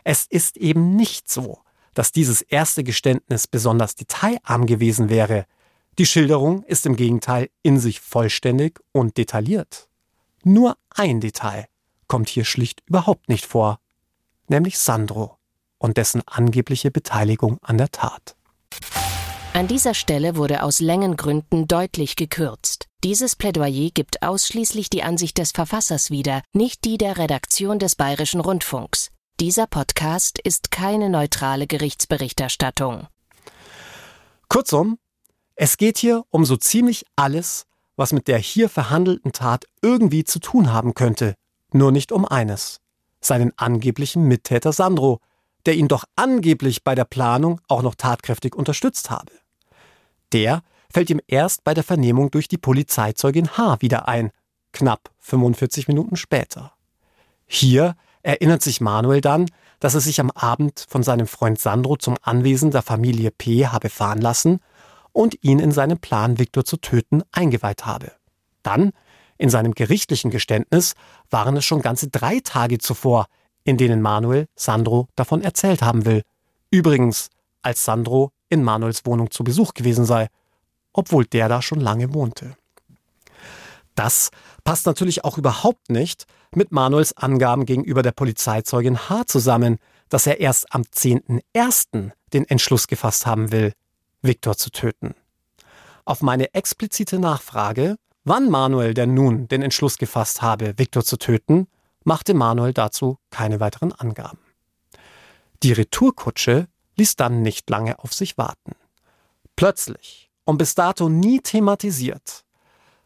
[0.03, 1.59] Es ist eben nicht so,
[1.93, 5.45] dass dieses erste Geständnis besonders detailarm gewesen wäre.
[5.97, 9.89] Die Schilderung ist im Gegenteil in sich vollständig und detailliert.
[10.43, 11.67] Nur ein Detail
[12.07, 13.79] kommt hier schlicht überhaupt nicht vor,
[14.47, 15.37] nämlich Sandro
[15.77, 18.35] und dessen angebliche Beteiligung an der Tat.
[19.53, 22.87] An dieser Stelle wurde aus Längengründen deutlich gekürzt.
[23.03, 28.41] Dieses Plädoyer gibt ausschließlich die Ansicht des Verfassers wieder, nicht die der Redaktion des Bayerischen
[28.41, 29.09] Rundfunks.
[29.39, 33.07] Dieser Podcast ist keine neutrale Gerichtsberichterstattung.
[34.49, 34.99] Kurzum,
[35.55, 37.65] es geht hier um so ziemlich alles,
[37.95, 41.35] was mit der hier verhandelten Tat irgendwie zu tun haben könnte,
[41.71, 42.81] nur nicht um eines,
[43.21, 45.21] seinen angeblichen Mittäter Sandro,
[45.65, 49.31] der ihn doch angeblich bei der Planung auch noch tatkräftig unterstützt habe.
[50.33, 53.77] Der fällt ihm erst bei der Vernehmung durch die Polizeizeugin H.
[53.79, 54.31] wieder ein,
[54.73, 56.73] knapp 45 Minuten später.
[57.47, 59.47] Hier erinnert sich Manuel dann,
[59.79, 63.67] dass er sich am Abend von seinem Freund Sandro zum Anwesen der Familie P.
[63.67, 64.59] habe fahren lassen
[65.11, 68.11] und ihn in seinen Plan, Viktor zu töten, eingeweiht habe.
[68.63, 68.91] Dann,
[69.37, 70.95] in seinem gerichtlichen Geständnis,
[71.29, 73.27] waren es schon ganze drei Tage zuvor,
[73.63, 76.23] in denen Manuel Sandro davon erzählt haben will.
[76.71, 77.29] Übrigens,
[77.61, 80.27] als Sandro in Manuels Wohnung zu Besuch gewesen sei,
[80.93, 82.55] obwohl der da schon lange wohnte.
[83.99, 84.31] Das
[84.63, 86.23] passt natürlich auch überhaupt nicht
[86.55, 89.25] mit Manuels Angaben gegenüber der Polizeizeugin H.
[89.25, 89.77] zusammen,
[90.07, 92.11] dass er erst am 10.01.
[92.31, 93.73] den Entschluss gefasst haben will,
[94.21, 95.15] Viktor zu töten.
[96.05, 101.67] Auf meine explizite Nachfrage, wann Manuel denn nun den Entschluss gefasst habe, Viktor zu töten,
[102.05, 104.39] machte Manuel dazu keine weiteren Angaben.
[105.61, 108.77] Die Retourkutsche ließ dann nicht lange auf sich warten.
[109.57, 112.45] Plötzlich, und bis dato nie thematisiert,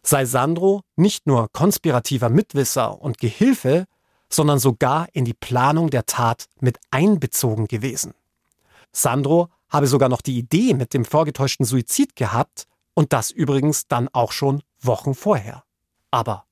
[0.03, 3.85] sei Sandro nicht nur konspirativer Mitwisser und Gehilfe,
[4.29, 8.13] sondern sogar in die Planung der Tat mit einbezogen gewesen.
[8.91, 14.09] Sandro habe sogar noch die Idee mit dem vorgetäuschten Suizid gehabt und das übrigens dann
[14.11, 15.63] auch schon Wochen vorher.
[16.11, 16.45] Aber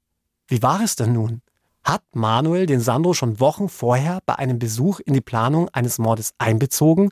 [0.48, 1.42] wie war es denn nun?
[1.84, 6.34] Hat Manuel den Sandro schon Wochen vorher bei einem Besuch in die Planung eines Mordes
[6.38, 7.10] einbezogen,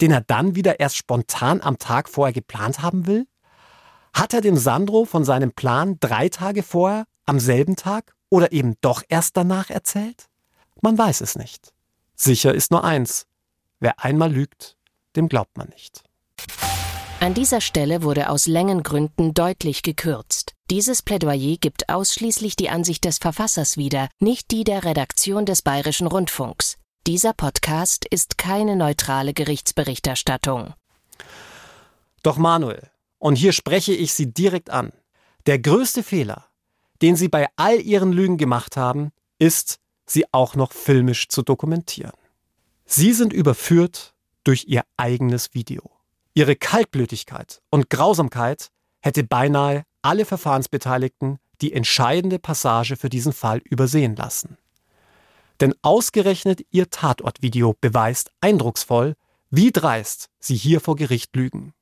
[0.00, 3.26] den er dann wieder erst spontan am Tag vorher geplant haben will?
[4.12, 8.76] Hat er dem Sandro von seinem Plan drei Tage vorher, am selben Tag oder eben
[8.80, 10.26] doch erst danach erzählt?
[10.80, 11.72] Man weiß es nicht.
[12.16, 13.26] Sicher ist nur eins.
[13.78, 14.76] Wer einmal lügt,
[15.16, 16.02] dem glaubt man nicht.
[17.20, 20.54] An dieser Stelle wurde aus Längengründen deutlich gekürzt.
[20.70, 26.06] Dieses Plädoyer gibt ausschließlich die Ansicht des Verfassers wieder, nicht die der Redaktion des Bayerischen
[26.06, 26.78] Rundfunks.
[27.06, 30.74] Dieser Podcast ist keine neutrale Gerichtsberichterstattung.
[32.22, 32.90] Doch Manuel,
[33.20, 34.92] und hier spreche ich Sie direkt an,
[35.46, 36.46] der größte Fehler,
[37.02, 39.78] den Sie bei all Ihren Lügen gemacht haben, ist,
[40.10, 42.12] sie auch noch filmisch zu dokumentieren.
[42.84, 45.90] Sie sind überführt durch Ihr eigenes Video.
[46.34, 54.16] Ihre Kaltblütigkeit und Grausamkeit hätte beinahe alle Verfahrensbeteiligten die entscheidende Passage für diesen Fall übersehen
[54.16, 54.56] lassen.
[55.60, 59.14] Denn ausgerechnet Ihr Tatortvideo beweist eindrucksvoll,
[59.50, 61.74] wie dreist Sie hier vor Gericht lügen.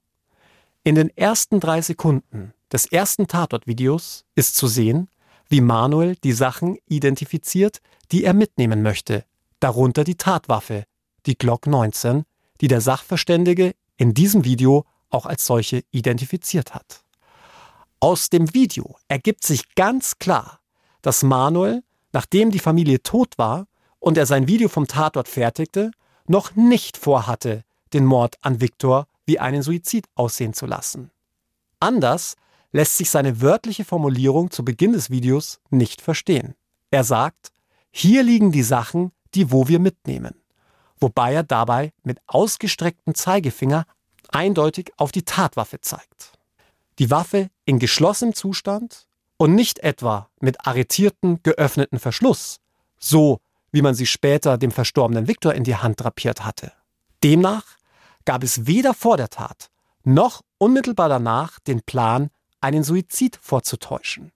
[0.84, 5.08] In den ersten drei Sekunden des ersten Tatortvideos ist zu sehen,
[5.48, 7.80] wie Manuel die Sachen identifiziert,
[8.12, 9.24] die er mitnehmen möchte,
[9.60, 10.84] darunter die Tatwaffe,
[11.26, 12.24] die Glock 19,
[12.60, 17.02] die der Sachverständige in diesem Video auch als solche identifiziert hat.
[18.00, 20.60] Aus dem Video ergibt sich ganz klar,
[21.02, 23.66] dass Manuel, nachdem die Familie tot war
[23.98, 25.90] und er sein Video vom Tatort fertigte,
[26.26, 31.12] noch nicht vorhatte, den Mord an Viktor wie einen Suizid aussehen zu lassen.
[31.78, 32.34] Anders
[32.72, 36.56] lässt sich seine wörtliche Formulierung zu Beginn des Videos nicht verstehen.
[36.90, 37.52] Er sagt,
[37.92, 40.34] hier liegen die Sachen, die wo wir mitnehmen
[41.00, 43.84] wobei er dabei mit ausgestrecktem Zeigefinger
[44.30, 46.32] eindeutig auf die Tatwaffe zeigt.
[46.98, 49.06] Die Waffe in geschlossenem Zustand
[49.36, 52.58] und nicht etwa mit arretierten, geöffneten Verschluss,
[52.98, 56.72] so wie man sie später dem verstorbenen Viktor in die Hand drapiert hatte.
[57.22, 57.77] Demnach
[58.28, 59.70] gab es weder vor der Tat
[60.04, 62.28] noch unmittelbar danach den Plan,
[62.60, 64.32] einen Suizid vorzutäuschen.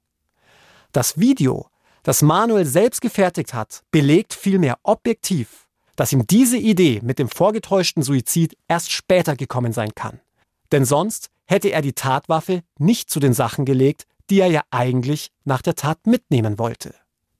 [0.93, 1.69] Das Video,
[2.03, 8.03] das Manuel selbst gefertigt hat, belegt vielmehr objektiv, dass ihm diese Idee mit dem vorgetäuschten
[8.03, 10.21] Suizid erst später gekommen sein kann.
[10.73, 15.33] Denn sonst hätte er die Tatwaffe nicht zu den Sachen gelegt, die er ja eigentlich
[15.45, 16.95] nach der Tat mitnehmen wollte.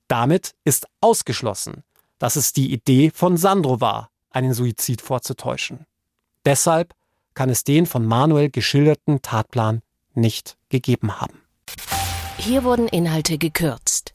[0.07, 1.81] Damit ist ausgeschlossen,
[2.19, 5.87] dass es die Idee von Sandro war, einen Suizid vorzutäuschen.
[6.45, 6.93] Deshalb
[7.33, 9.81] kann es den von Manuel geschilderten Tatplan
[10.13, 11.41] nicht gegeben haben.
[12.37, 14.13] Hier wurden Inhalte gekürzt.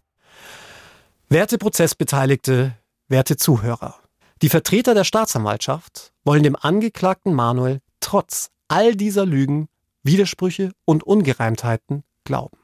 [1.29, 2.75] Werte Prozessbeteiligte,
[3.09, 3.97] werte Zuhörer.
[4.43, 9.69] Die Vertreter der Staatsanwaltschaft wollen dem Angeklagten Manuel trotz all dieser Lügen,
[10.03, 12.59] Widersprüche und Ungereimtheiten glauben.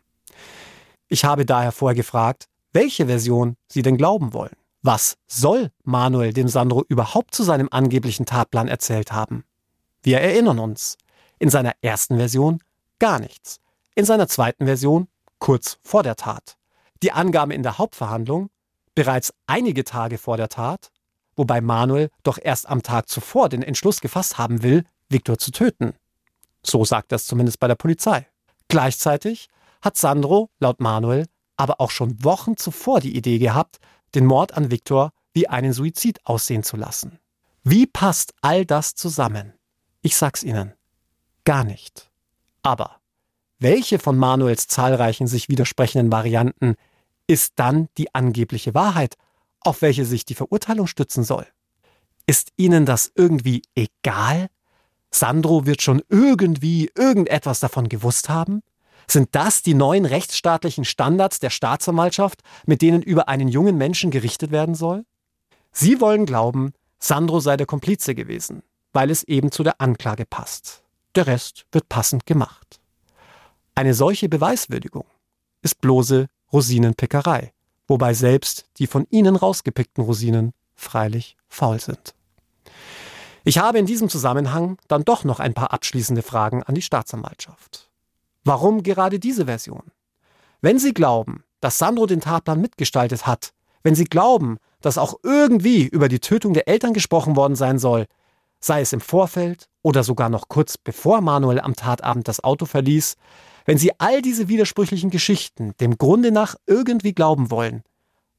[1.08, 4.56] Ich habe daher vorher gefragt, welche Version sie denn glauben wollen.
[4.82, 9.44] Was soll Manuel dem Sandro überhaupt zu seinem angeblichen Tatplan erzählt haben?
[10.04, 10.96] Wir erinnern uns.
[11.40, 12.60] In seiner ersten Version
[13.00, 13.58] gar nichts.
[13.96, 15.08] In seiner zweiten Version
[15.40, 16.56] kurz vor der Tat.
[17.02, 18.50] Die Angabe in der Hauptverhandlung
[18.94, 20.92] bereits einige Tage vor der Tat
[21.36, 25.94] wobei Manuel doch erst am Tag zuvor den Entschluss gefasst haben will, Viktor zu töten.
[26.64, 28.26] So sagt das zumindest bei der Polizei.
[28.68, 29.48] Gleichzeitig
[29.82, 31.26] hat Sandro, laut Manuel,
[31.56, 33.78] aber auch schon Wochen zuvor die Idee gehabt,
[34.14, 37.18] den Mord an Viktor wie einen Suizid aussehen zu lassen.
[37.62, 39.54] Wie passt all das zusammen?
[40.04, 40.74] Ich sag's Ihnen.
[41.44, 42.10] Gar nicht.
[42.62, 43.00] Aber
[43.58, 46.74] welche von Manuels zahlreichen sich widersprechenden Varianten
[47.26, 49.16] ist dann die angebliche Wahrheit
[49.60, 51.46] auf welche sich die Verurteilung stützen soll.
[52.26, 54.48] Ist Ihnen das irgendwie egal?
[55.10, 58.60] Sandro wird schon irgendwie irgendetwas davon gewusst haben?
[59.08, 64.50] Sind das die neuen rechtsstaatlichen Standards der Staatsanwaltschaft, mit denen über einen jungen Menschen gerichtet
[64.50, 65.06] werden soll?
[65.72, 68.62] Sie wollen glauben, Sandro sei der Komplize gewesen,
[68.94, 70.82] weil es eben zu der Anklage passt.
[71.14, 72.80] Der Rest wird passend gemacht.
[73.74, 75.04] Eine solche Beweiswürdigung
[75.60, 77.52] ist bloße Rosinenpickerei
[77.86, 82.14] wobei selbst die von ihnen rausgepickten Rosinen freilich faul sind.
[83.44, 87.90] Ich habe in diesem Zusammenhang dann doch noch ein paar abschließende Fragen an die Staatsanwaltschaft.
[88.42, 89.82] Warum gerade diese Version?
[90.62, 95.86] Wenn Sie glauben, dass Sandro den Tatplan mitgestaltet hat, wenn Sie glauben, dass auch irgendwie
[95.86, 98.06] über die Tötung der Eltern gesprochen worden sein soll,
[98.64, 103.16] sei es im Vorfeld oder sogar noch kurz bevor Manuel am Tatabend das Auto verließ,
[103.66, 107.82] wenn Sie all diese widersprüchlichen Geschichten dem Grunde nach irgendwie glauben wollen,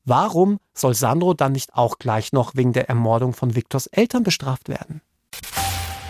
[0.04, 4.70] warum soll Sandro dann nicht auch gleich noch wegen der Ermordung von Viktors Eltern bestraft
[4.70, 5.02] werden?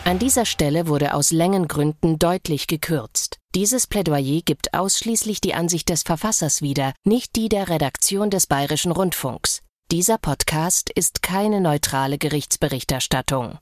[0.05, 3.39] An dieser Stelle wurde aus Längengründen deutlich gekürzt.
[3.55, 8.91] Dieses Plädoyer gibt ausschließlich die Ansicht des Verfassers wieder, nicht die der Redaktion des Bayerischen
[8.91, 9.61] Rundfunks.
[9.91, 13.57] Dieser Podcast ist keine neutrale Gerichtsberichterstattung.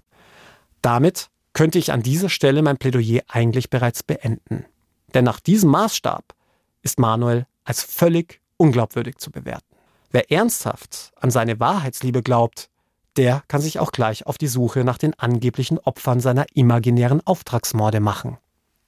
[0.84, 4.66] Damit könnte ich an dieser Stelle mein Plädoyer eigentlich bereits beenden.
[5.14, 6.36] Denn nach diesem Maßstab
[6.82, 9.76] ist Manuel als völlig unglaubwürdig zu bewerten.
[10.12, 12.70] Wer ernsthaft an seine Wahrheitsliebe glaubt,
[13.16, 18.00] der kann sich auch gleich auf die Suche nach den angeblichen Opfern seiner imaginären Auftragsmorde
[18.00, 18.38] machen.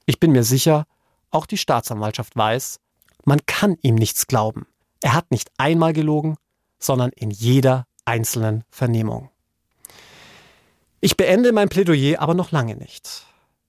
[0.06, 0.86] Ich bin mir sicher,
[1.32, 2.80] auch die Staatsanwaltschaft weiß,
[3.24, 4.68] man kann ihm nichts glauben.
[5.02, 6.36] Er hat nicht einmal gelogen,
[6.78, 9.30] sondern in jeder einzelnen Vernehmung.
[11.06, 13.28] Ich beende mein Plädoyer aber noch lange nicht.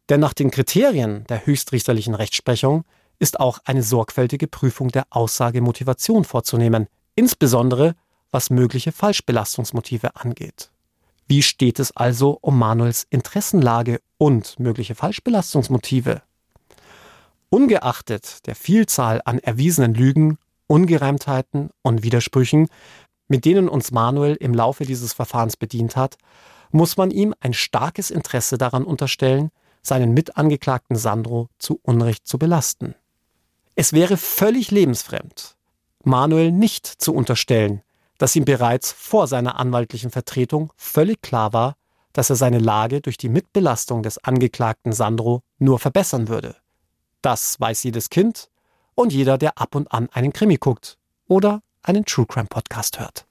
[0.08, 2.84] Denn nach den Kriterien der höchstrichterlichen Rechtsprechung
[3.18, 7.94] ist auch eine sorgfältige Prüfung der Aussagemotivation vorzunehmen, insbesondere
[8.30, 10.70] was mögliche Falschbelastungsmotive angeht.
[11.26, 16.22] Wie steht es also um Manuels Interessenlage und mögliche Falschbelastungsmotive?
[17.50, 22.68] Ungeachtet der Vielzahl an erwiesenen Lügen, Ungereimtheiten und Widersprüchen,
[23.28, 26.16] mit denen uns Manuel im Laufe dieses Verfahrens bedient hat,
[26.70, 29.50] muss man ihm ein starkes Interesse daran unterstellen,
[29.82, 32.94] seinen Mitangeklagten Sandro zu Unrecht zu belasten.
[33.74, 35.56] Es wäre völlig lebensfremd,
[36.02, 37.82] Manuel nicht zu unterstellen,
[38.18, 41.76] dass ihm bereits vor seiner anwaltlichen Vertretung völlig klar war,
[42.12, 46.56] dass er seine Lage durch die Mitbelastung des Angeklagten Sandro nur verbessern würde.
[47.20, 48.48] Das weiß jedes Kind
[48.94, 50.96] und jeder, der ab und an einen Krimi guckt
[51.28, 53.26] oder einen True Crime Podcast hört.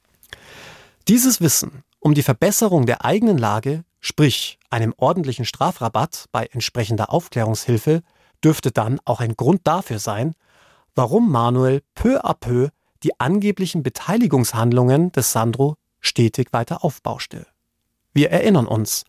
[1.08, 8.04] Dieses Wissen um die Verbesserung der eigenen Lage, sprich einem ordentlichen Strafrabatt bei entsprechender Aufklärungshilfe,
[8.44, 10.36] dürfte dann auch ein Grund dafür sein,
[10.94, 12.70] warum Manuel peu à peu
[13.02, 17.48] die angeblichen Beteiligungshandlungen des Sandro stetig weiter aufbauschte.
[18.14, 19.06] Wir erinnern uns,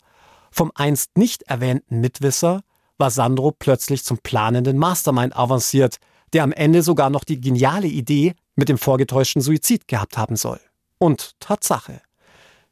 [0.51, 2.63] vom einst nicht erwähnten Mitwisser
[2.97, 5.99] war Sandro plötzlich zum planenden Mastermind avanciert,
[6.33, 10.61] der am Ende sogar noch die geniale Idee mit dem vorgetäuschten Suizid gehabt haben soll.
[10.97, 12.01] Und Tatsache.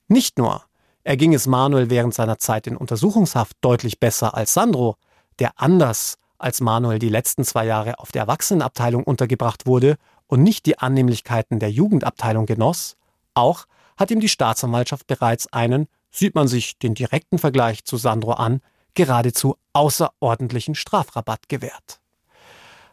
[0.08, 0.64] Nicht nur
[1.02, 4.96] erging es Manuel während seiner Zeit in Untersuchungshaft deutlich besser als Sandro,
[5.38, 9.96] der anders als Manuel die letzten zwei Jahre auf der Erwachsenenabteilung untergebracht wurde
[10.26, 12.96] und nicht die Annehmlichkeiten der Jugendabteilung genoss,
[13.34, 18.32] auch hat ihm die Staatsanwaltschaft bereits einen, sieht man sich den direkten Vergleich zu Sandro
[18.32, 18.60] an,
[18.94, 22.00] geradezu außerordentlichen Strafrabatt gewährt.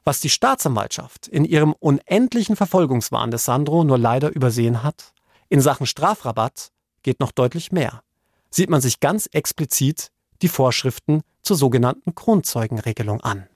[0.03, 5.13] Was die Staatsanwaltschaft in ihrem unendlichen Verfolgungswahn des Sandro nur leider übersehen hat,
[5.49, 6.71] in Sachen Strafrabatt
[7.03, 8.03] geht noch deutlich mehr.
[8.49, 13.47] Sieht man sich ganz explizit die Vorschriften zur sogenannten Kronzeugenregelung an.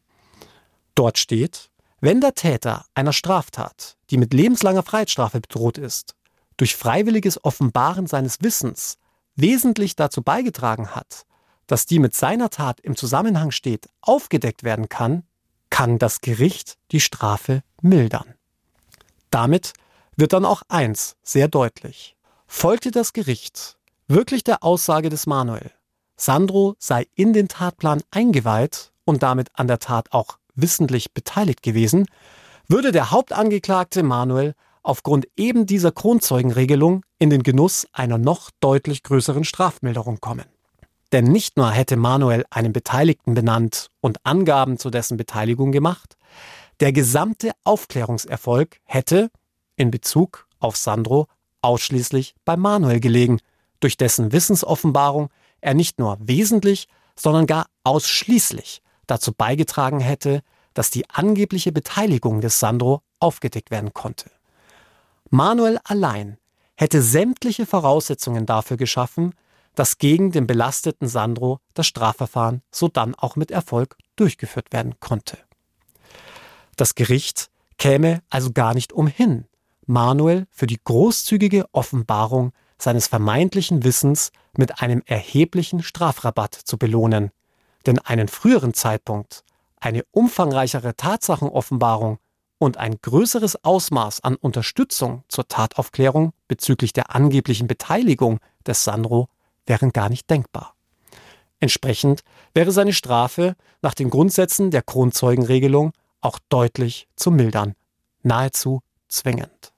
[0.95, 1.69] Dort steht,
[1.99, 6.15] wenn der Täter einer Straftat, die mit lebenslanger Freiheitsstrafe bedroht ist,
[6.57, 8.97] durch freiwilliges Offenbaren seines Wissens
[9.35, 11.25] wesentlich dazu beigetragen hat,
[11.67, 15.23] dass die mit seiner Tat im Zusammenhang steht, aufgedeckt werden kann,
[15.69, 18.35] kann das Gericht die Strafe mildern.
[19.31, 19.73] Damit
[20.15, 22.14] wird dann auch eins sehr deutlich.
[22.57, 23.77] Folgte das Gericht
[24.07, 25.71] wirklich der Aussage des Manuel,
[26.15, 32.05] Sandro sei in den Tatplan eingeweiht und damit an der Tat auch wissentlich beteiligt gewesen,
[32.69, 39.43] würde der Hauptangeklagte Manuel aufgrund eben dieser Kronzeugenregelung in den Genuss einer noch deutlich größeren
[39.43, 40.45] Strafmilderung kommen.
[41.11, 46.15] Denn nicht nur hätte Manuel einen Beteiligten benannt und Angaben zu dessen Beteiligung gemacht,
[46.79, 49.29] der gesamte Aufklärungserfolg hätte
[49.75, 51.27] in Bezug auf Sandro
[51.65, 53.39] ausschließlich bei Manuel gelegen,
[53.79, 55.29] durch dessen Wissensoffenbarung
[55.61, 60.41] er nicht nur wesentlich, sondern gar ausschließlich dazu beigetragen hätte,
[60.73, 64.29] dass die angebliche Beteiligung des Sandro aufgedeckt werden konnte.
[65.29, 66.37] Manuel allein
[66.77, 69.33] hätte sämtliche Voraussetzungen dafür geschaffen,
[69.73, 75.37] dass gegen den belasteten Sandro das Strafverfahren sodann auch mit Erfolg durchgeführt werden konnte.
[76.75, 79.45] Das Gericht käme also gar nicht umhin,
[79.87, 87.31] Manuel für die großzügige Offenbarung seines vermeintlichen Wissens mit einem erheblichen Strafrabatt zu belohnen.
[87.85, 89.43] Denn einen früheren Zeitpunkt,
[89.79, 92.19] eine umfangreichere Tatsachenoffenbarung
[92.57, 99.27] und ein größeres Ausmaß an Unterstützung zur Tataufklärung bezüglich der angeblichen Beteiligung des Sandro
[99.65, 100.73] wären gar nicht denkbar.
[101.59, 102.23] Entsprechend
[102.53, 107.75] wäre seine Strafe nach den Grundsätzen der Kronzeugenregelung auch deutlich zu mildern,
[108.23, 109.74] nahezu zwingend.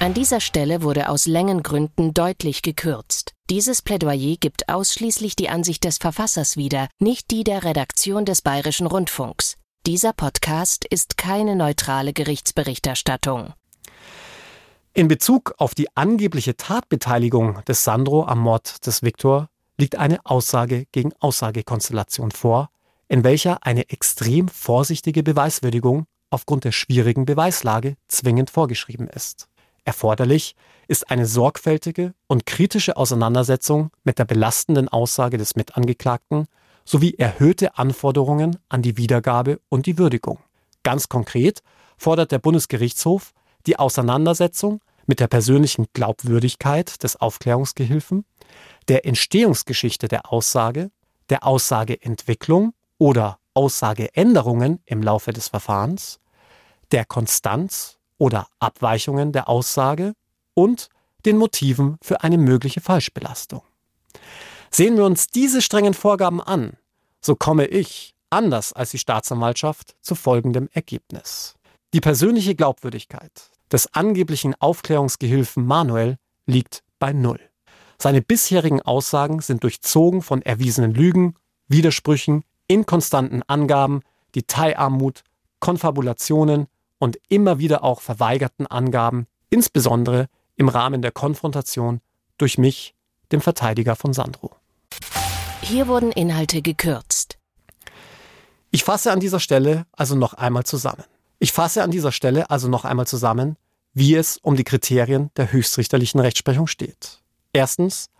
[0.00, 3.34] An dieser Stelle wurde aus Längengründen deutlich gekürzt.
[3.50, 8.86] Dieses Plädoyer gibt ausschließlich die Ansicht des Verfassers wieder, nicht die der Redaktion des Bayerischen
[8.86, 9.56] Rundfunks.
[9.86, 13.54] Dieser Podcast ist keine neutrale Gerichtsberichterstattung.
[14.94, 20.86] In Bezug auf die angebliche Tatbeteiligung des Sandro am Mord des Viktor liegt eine Aussage
[20.92, 22.70] gegen Aussagekonstellation vor,
[23.08, 29.48] in welcher eine extrem vorsichtige Beweiswürdigung aufgrund der schwierigen Beweislage zwingend vorgeschrieben ist.
[29.88, 30.54] Erforderlich
[30.86, 36.46] ist eine sorgfältige und kritische Auseinandersetzung mit der belastenden Aussage des Mitangeklagten
[36.84, 40.40] sowie erhöhte Anforderungen an die Wiedergabe und die Würdigung.
[40.82, 41.62] Ganz konkret
[41.96, 43.32] fordert der Bundesgerichtshof
[43.66, 48.26] die Auseinandersetzung mit der persönlichen Glaubwürdigkeit des Aufklärungsgehilfen,
[48.88, 50.90] der Entstehungsgeschichte der Aussage,
[51.30, 56.20] der Aussageentwicklung oder Aussageänderungen im Laufe des Verfahrens,
[56.92, 60.14] der Konstanz oder Abweichungen der Aussage
[60.54, 60.88] und
[61.24, 63.62] den Motiven für eine mögliche Falschbelastung.
[64.70, 66.76] Sehen wir uns diese strengen Vorgaben an,
[67.20, 71.54] so komme ich, anders als die Staatsanwaltschaft, zu folgendem Ergebnis.
[71.94, 77.40] Die persönliche Glaubwürdigkeit des angeblichen Aufklärungsgehilfen Manuel liegt bei Null.
[78.00, 81.34] Seine bisherigen Aussagen sind durchzogen von erwiesenen Lügen,
[81.66, 84.02] Widersprüchen, inkonstanten Angaben,
[84.34, 85.22] Detailarmut,
[85.60, 86.68] Konfabulationen
[86.98, 92.00] und immer wieder auch verweigerten Angaben, insbesondere im Rahmen der Konfrontation
[92.36, 92.94] durch mich,
[93.32, 94.54] dem Verteidiger von Sandro.
[95.62, 97.38] Hier wurden Inhalte gekürzt.
[98.70, 101.04] Ich fasse an dieser Stelle also noch einmal zusammen.
[101.38, 103.56] Ich fasse an dieser Stelle also noch einmal zusammen,
[103.94, 107.20] wie es um die Kriterien der höchstrichterlichen Rechtsprechung steht.
[107.52, 108.10] Erstens,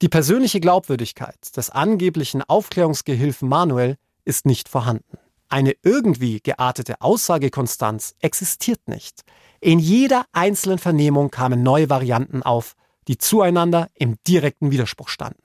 [0.00, 5.18] die persönliche Glaubwürdigkeit des angeblichen Aufklärungsgehilfen Manuel ist nicht vorhanden.
[5.52, 9.20] Eine irgendwie geartete Aussagekonstanz existiert nicht.
[9.60, 12.74] In jeder einzelnen Vernehmung kamen neue Varianten auf,
[13.06, 15.42] die zueinander im direkten Widerspruch standen.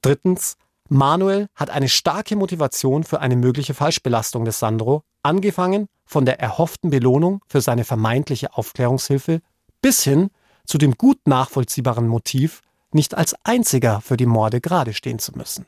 [0.00, 0.56] Drittens,
[0.88, 6.88] Manuel hat eine starke Motivation für eine mögliche Falschbelastung des Sandro, angefangen von der erhofften
[6.88, 9.42] Belohnung für seine vermeintliche Aufklärungshilfe
[9.82, 10.30] bis hin
[10.64, 15.66] zu dem gut nachvollziehbaren Motiv, nicht als einziger für die Morde gerade stehen zu müssen.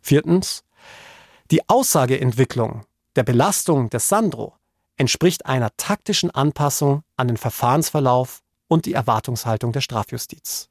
[0.00, 0.64] Viertens.
[1.50, 2.86] Die Aussageentwicklung
[3.16, 4.54] der Belastung des Sandro
[4.96, 10.68] entspricht einer taktischen Anpassung an den Verfahrensverlauf und die Erwartungshaltung der Strafjustiz.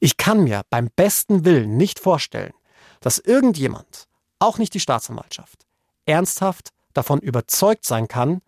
[0.00, 2.54] Ich kann mir beim besten Willen nicht vorstellen,
[3.00, 4.06] dass irgendjemand,
[4.38, 5.66] auch nicht die Staatsanwaltschaft,
[6.06, 8.40] ernsthaft davon überzeugt sein kann,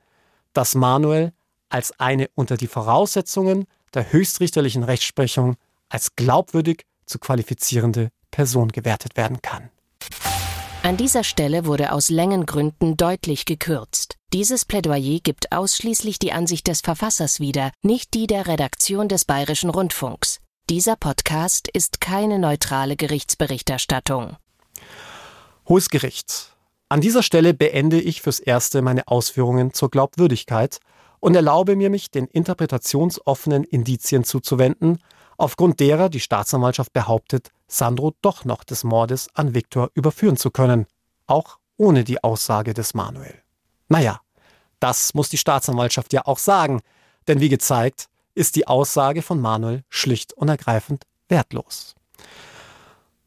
[0.52, 1.32] dass Manuel
[1.68, 5.56] als eine unter die Voraussetzungen der höchstrichterlichen Rechtsprechung
[5.88, 9.70] als glaubwürdig zu qualifizierende Person gewertet werden kann.
[10.83, 14.16] An dieser Stelle wurde aus Längengründen deutlich gekürzt.
[14.33, 19.68] Dieses Plädoyer gibt ausschließlich die Ansicht des Verfassers wieder, nicht die der Redaktion des Bayerischen
[19.68, 20.41] Rundfunks.
[20.70, 24.37] Dieser Podcast ist keine neutrale Gerichtsberichterstattung.
[25.68, 26.57] Hohes Gericht.
[26.89, 30.78] An dieser Stelle beende ich fürs Erste meine Ausführungen zur Glaubwürdigkeit
[31.20, 34.99] und erlaube mir, mich den interpretationsoffenen Indizien zuzuwenden,
[35.37, 40.86] aufgrund derer die Staatsanwaltschaft behauptet, Sandro doch noch des Mordes an Viktor überführen zu können,
[41.26, 43.42] auch ohne die Aussage des Manuel.
[43.88, 44.20] Naja,
[44.80, 46.80] das muss die Staatsanwaltschaft ja auch sagen,
[47.28, 51.94] denn wie gezeigt, ist die Aussage von Manuel schlicht und ergreifend wertlos.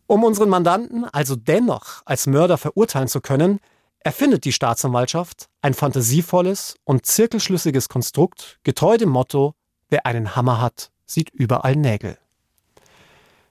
[0.07, 3.59] Um unseren Mandanten also dennoch als Mörder verurteilen zu können,
[3.99, 9.55] erfindet die Staatsanwaltschaft ein fantasievolles und zirkelschlüssiges Konstrukt, getreu dem Motto,
[9.89, 12.17] wer einen Hammer hat, sieht überall Nägel.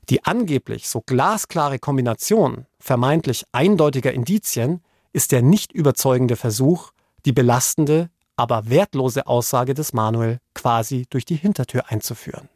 [0.08, 4.82] Die angeblich so glasklare Kombination vermeintlich eindeutiger Indizien
[5.12, 6.90] ist der nicht überzeugende Versuch,
[7.24, 12.48] die belastende, aber wertlose Aussage des Manuel quasi durch die Hintertür einzuführen.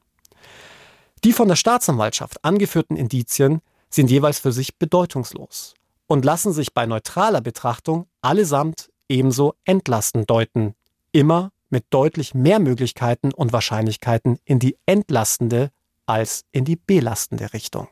[1.24, 5.74] Die von der Staatsanwaltschaft angeführten Indizien sind jeweils für sich bedeutungslos
[6.06, 10.74] und lassen sich bei neutraler Betrachtung allesamt ebenso entlastend deuten,
[11.12, 15.70] immer mit deutlich mehr Möglichkeiten und Wahrscheinlichkeiten in die entlastende
[16.06, 17.88] als in die belastende Richtung.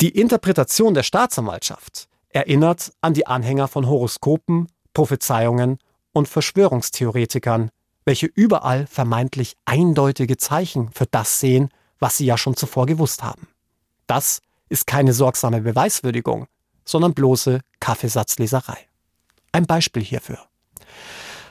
[0.00, 5.78] Die Interpretation der Staatsanwaltschaft erinnert an die Anhänger von Horoskopen, Prophezeiungen
[6.12, 7.70] und Verschwörungstheoretikern,
[8.04, 13.48] welche überall vermeintlich eindeutige Zeichen für das sehen, was sie ja schon zuvor gewusst haben.
[14.06, 16.46] Das ist keine sorgsame Beweiswürdigung,
[16.84, 18.78] sondern bloße Kaffeesatzleserei.
[19.52, 20.38] Ein Beispiel hierfür.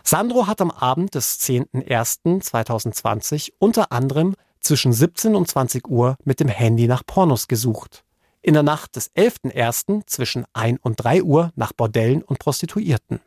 [0.04, 4.36] Sandro hat am Abend des 10.01.2020 unter anderem
[4.68, 8.04] zwischen 17 und 20 Uhr mit dem Handy nach Pornos gesucht.
[8.42, 10.06] In der Nacht des 11.01.
[10.06, 13.22] zwischen 1 und 3 Uhr nach Bordellen und Prostituierten.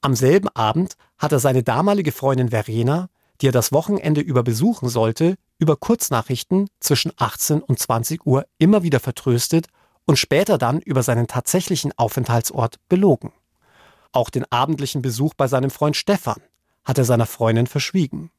[0.00, 3.08] Am selben Abend hat er seine damalige Freundin Verena,
[3.40, 8.82] die er das Wochenende über besuchen sollte, über Kurznachrichten zwischen 18 und 20 Uhr immer
[8.82, 9.68] wieder vertröstet
[10.06, 13.32] und später dann über seinen tatsächlichen Aufenthaltsort belogen.
[14.10, 16.42] Auch den abendlichen Besuch bei seinem Freund Stefan
[16.84, 18.32] hat er seiner Freundin verschwiegen.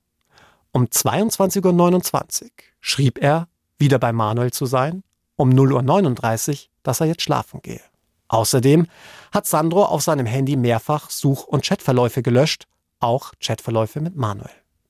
[0.73, 2.49] Um 22.29 Uhr
[2.81, 3.47] schrieb er,
[3.77, 5.03] wieder bei Manuel zu sein,
[5.35, 7.81] um 0.39 Uhr, dass er jetzt schlafen gehe.
[8.27, 8.87] Außerdem
[9.31, 12.65] hat Sandro auf seinem Handy mehrfach Such- und Chatverläufe gelöscht,
[12.99, 14.49] auch Chatverläufe mit Manuel.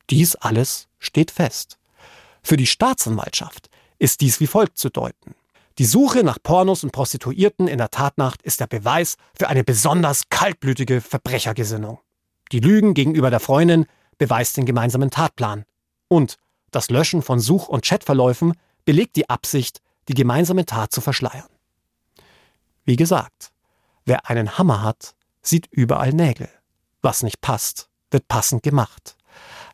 [0.09, 1.77] Dies alles steht fest.
[2.41, 3.69] Für die Staatsanwaltschaft
[3.99, 5.35] ist dies wie folgt zu deuten.
[5.79, 10.29] Die Suche nach Pornos und Prostituierten in der Tatnacht ist der Beweis für eine besonders
[10.29, 11.99] kaltblütige Verbrechergesinnung.
[12.53, 13.85] Die Lügen gegenüber der Freundin
[14.17, 15.65] beweist den gemeinsamen Tatplan.
[16.13, 16.37] Und
[16.69, 18.53] das Löschen von Such- und Chatverläufen
[18.85, 21.49] belegt die Absicht, die gemeinsame Tat zu verschleiern.
[22.85, 23.51] Wie gesagt,
[24.05, 26.49] wer einen Hammer hat, sieht überall Nägel.
[27.01, 29.17] Was nicht passt, wird passend gemacht.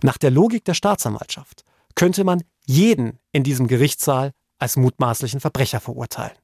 [0.01, 6.37] Nach der Logik der Staatsanwaltschaft könnte man jeden in diesem Gerichtssaal als mutmaßlichen Verbrecher verurteilen.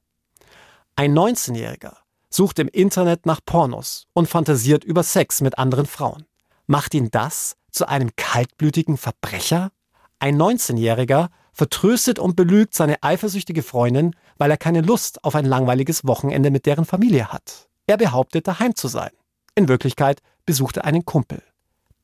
[0.94, 1.96] Ein 19-Jähriger
[2.28, 6.26] sucht im Internet nach Pornos und fantasiert über Sex mit anderen Frauen.
[6.66, 9.70] Macht ihn das zu einem kaltblütigen Verbrecher?
[10.18, 16.06] Ein 19-Jähriger vertröstet und belügt seine eifersüchtige Freundin, weil er keine Lust auf ein langweiliges
[16.06, 17.68] Wochenende mit deren Familie hat.
[17.86, 19.10] Er behauptet, daheim zu sein.
[19.54, 21.42] In Wirklichkeit besucht er einen Kumpel.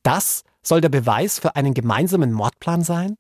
[0.03, 3.17] Das soll der Beweis für einen gemeinsamen Mordplan sein?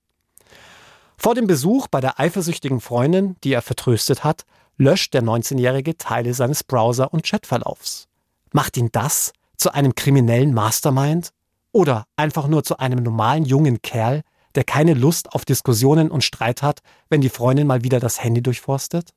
[1.17, 4.45] Vor dem Besuch bei der eifersüchtigen Freundin, die er vertröstet hat,
[4.77, 8.09] löscht der 19-Jährige Teile seines Browser- und Chatverlaufs.
[8.53, 11.31] Macht ihn das zu einem kriminellen Mastermind?
[11.73, 14.23] Oder einfach nur zu einem normalen jungen Kerl,
[14.55, 18.43] der keine Lust auf Diskussionen und Streit hat, wenn die Freundin mal wieder das Handy
[18.43, 19.11] durchforstet?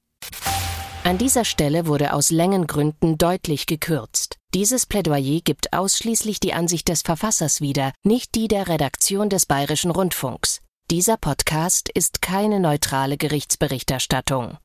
[1.03, 4.37] An dieser Stelle wurde aus Längengründen deutlich gekürzt.
[4.55, 9.91] Dieses Plädoyer gibt ausschließlich die Ansicht des Verfassers wieder, nicht die der Redaktion des Bayerischen
[9.91, 10.61] Rundfunks.
[10.89, 14.57] Dieser Podcast ist keine neutrale Gerichtsberichterstattung.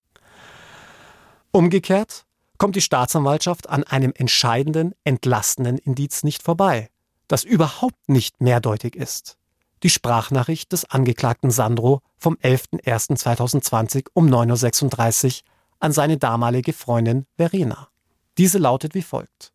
[1.51, 2.25] Umgekehrt
[2.57, 6.89] kommt die Staatsanwaltschaft an einem entscheidenden, entlastenden Indiz nicht vorbei,
[7.27, 9.40] das überhaupt nicht mehrdeutig ist.
[9.83, 15.33] Die Sprachnachricht des Angeklagten Sandro vom 11.01.2020 um 9.36 Uhr
[15.81, 17.89] an seine damalige Freundin Verena.
[18.37, 19.53] Diese lautet wie folgt.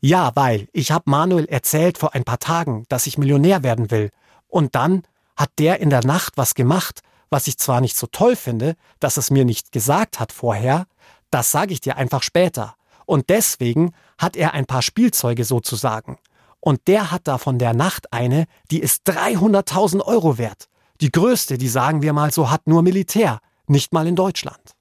[0.00, 4.10] Ja, weil ich habe Manuel erzählt vor ein paar Tagen, dass ich Millionär werden will.
[4.48, 5.02] Und dann
[5.36, 9.16] hat der in der Nacht was gemacht, was ich zwar nicht so toll finde, dass
[9.16, 10.86] es mir nicht gesagt hat vorher,
[11.30, 12.74] das sage ich dir einfach später.
[13.06, 16.18] Und deswegen hat er ein paar Spielzeuge sozusagen.
[16.60, 20.68] Und der hat da von der Nacht eine, die ist 300.000 Euro wert.
[21.00, 24.76] Die größte, die sagen wir mal so, hat nur Militär, nicht mal in Deutschland.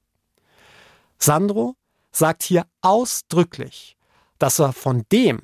[1.17, 1.75] Sandro
[2.11, 3.97] sagt hier ausdrücklich,
[4.39, 5.41] dass er von dem,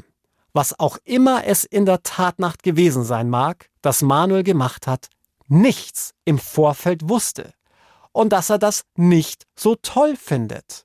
[0.53, 5.09] was auch immer es in der Tatnacht gewesen sein mag, das Manuel gemacht hat,
[5.47, 7.53] nichts im Vorfeld wusste
[8.11, 10.84] und dass er das nicht so toll findet.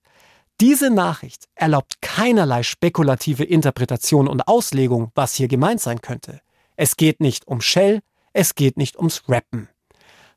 [0.61, 6.43] Diese Nachricht erlaubt keinerlei spekulative Interpretation und Auslegung, was hier gemeint sein könnte.
[6.77, 8.01] Es geht nicht um Shell,
[8.35, 9.71] es geht nicht ums Rappen.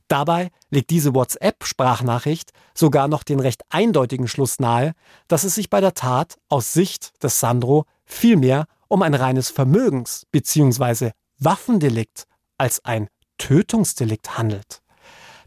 [0.08, 4.94] Dabei legt diese WhatsApp-Sprachnachricht sogar noch den recht eindeutigen Schluss nahe,
[5.28, 10.26] dass es sich bei der Tat aus Sicht des Sandro vielmehr um ein reines Vermögens-
[10.32, 11.12] bzw.
[11.40, 14.82] Waffendelikt als ein Tötungsdelikt handelt.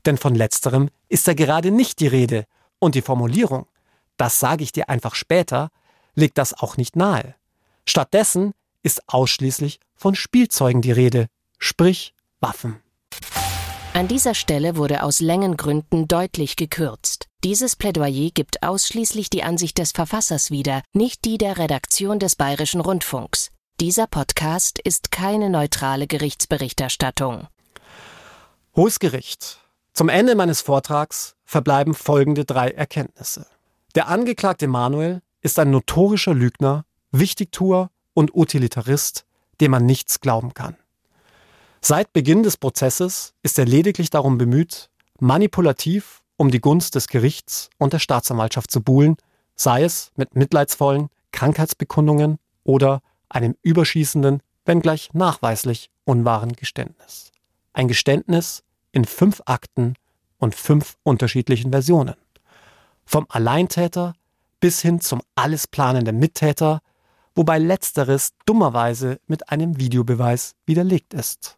[0.04, 2.44] Denn von letzterem ist ja gerade nicht die Rede
[2.78, 3.66] und die Formulierung,
[4.16, 5.70] das sage ich dir einfach später,
[6.14, 7.34] legt das auch nicht nahe.
[7.86, 8.52] Stattdessen
[8.82, 11.26] ist ausschließlich von Spielzeugen die Rede,
[11.58, 12.80] sprich Waffen.
[13.94, 17.28] An dieser Stelle wurde aus Längengründen deutlich gekürzt.
[17.42, 22.82] Dieses Plädoyer gibt ausschließlich die Ansicht des Verfassers wieder, nicht die der Redaktion des Bayerischen
[22.82, 23.50] Rundfunks.
[23.80, 27.46] Dieser Podcast ist keine neutrale Gerichtsberichterstattung.
[28.74, 29.60] Hohes Gericht.
[29.94, 33.46] Zum Ende meines Vortrags verbleiben folgende drei Erkenntnisse.
[33.96, 39.24] Der Angeklagte Manuel ist ein notorischer Lügner, Wichtigtuer und Utilitarist,
[39.62, 40.76] dem man nichts glauben kann.
[41.80, 47.70] Seit Beginn des Prozesses ist er lediglich darum bemüht, manipulativ um die Gunst des Gerichts
[47.78, 49.16] und der Staatsanwaltschaft zu buhlen,
[49.54, 53.00] sei es mit mitleidsvollen Krankheitsbekundungen oder
[53.30, 57.32] einem überschießenden, wenngleich nachweislich unwahren Geständnis.
[57.72, 58.62] Ein Geständnis
[58.92, 59.94] in fünf Akten
[60.36, 62.16] und fünf unterschiedlichen Versionen.
[63.06, 64.14] Vom Alleintäter
[64.60, 66.80] bis hin zum alles planenden Mittäter,
[67.34, 71.56] wobei letzteres dummerweise mit einem Videobeweis widerlegt ist.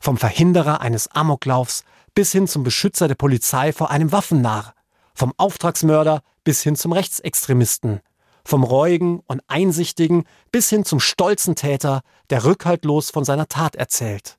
[0.00, 1.84] Vom Verhinderer eines Amoklaufs
[2.14, 4.74] bis hin zum Beschützer der Polizei vor einem Waffennarr,
[5.14, 8.00] vom Auftragsmörder bis hin zum Rechtsextremisten,
[8.44, 12.00] vom reuigen und einsichtigen bis hin zum stolzen Täter,
[12.30, 14.38] der rückhaltlos von seiner Tat erzählt,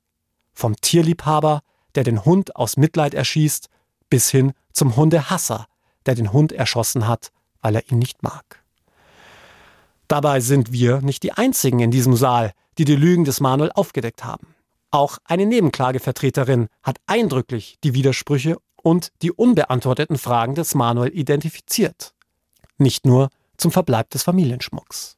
[0.52, 1.62] vom Tierliebhaber,
[1.94, 3.68] der den Hund aus Mitleid erschießt,
[4.10, 5.66] bis hin zum Hundehasser,
[6.06, 7.30] der den Hund erschossen hat,
[7.60, 8.62] weil er ihn nicht mag.
[10.08, 14.24] Dabei sind wir nicht die Einzigen in diesem Saal, die die Lügen des Manuel aufgedeckt
[14.24, 14.54] haben.
[14.90, 22.14] Auch eine Nebenklagevertreterin hat eindrücklich die Widersprüche und die unbeantworteten Fragen des Manuel identifiziert.
[22.76, 25.16] Nicht nur zum Verbleib des Familienschmucks.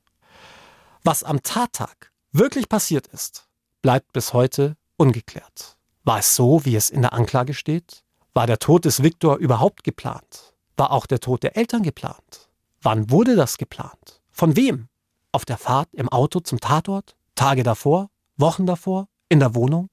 [1.03, 3.49] Was am Tattag wirklich passiert ist,
[3.83, 5.77] bleibt bis heute ungeklärt.
[6.05, 8.05] War es so, wie es in der Anklage steht?
[8.33, 10.54] War der Tod des Viktor überhaupt geplant?
[10.77, 12.49] War auch der Tod der Eltern geplant?
[12.83, 14.21] Wann wurde das geplant?
[14.31, 14.89] Von wem?
[15.33, 17.17] Auf der Fahrt im Auto zum Tatort?
[17.35, 18.11] Tage davor?
[18.37, 19.09] Wochen davor?
[19.29, 19.89] In der Wohnung?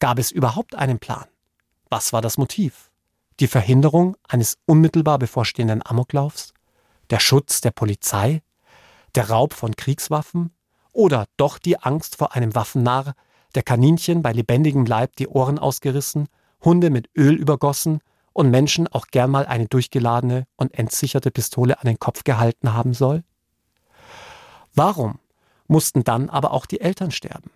[0.00, 1.26] Gab es überhaupt einen Plan?
[1.88, 2.90] Was war das Motiv?
[3.38, 6.52] Die Verhinderung eines unmittelbar bevorstehenden Amoklaufs?
[7.10, 8.42] Der Schutz der Polizei?
[9.14, 10.52] Der Raub von Kriegswaffen?
[10.92, 13.14] Oder doch die Angst vor einem Waffennarr,
[13.54, 16.28] der Kaninchen bei lebendigem Leib die Ohren ausgerissen,
[16.64, 18.00] Hunde mit Öl übergossen
[18.36, 22.92] und Menschen auch gern mal eine durchgeladene und entsicherte Pistole an den Kopf gehalten haben
[22.92, 23.24] soll?
[24.74, 25.18] Warum
[25.68, 27.50] mussten dann aber auch die Eltern sterben?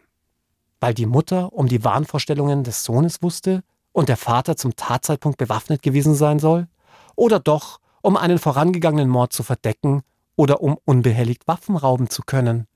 [0.81, 3.63] Weil die Mutter um die Wahnvorstellungen des Sohnes wusste
[3.93, 6.67] und der Vater zum Tatzeitpunkt bewaffnet gewesen sein soll?
[7.15, 10.01] Oder doch, um einen vorangegangenen Mord zu verdecken
[10.35, 12.67] oder um unbehelligt Waffen rauben zu können?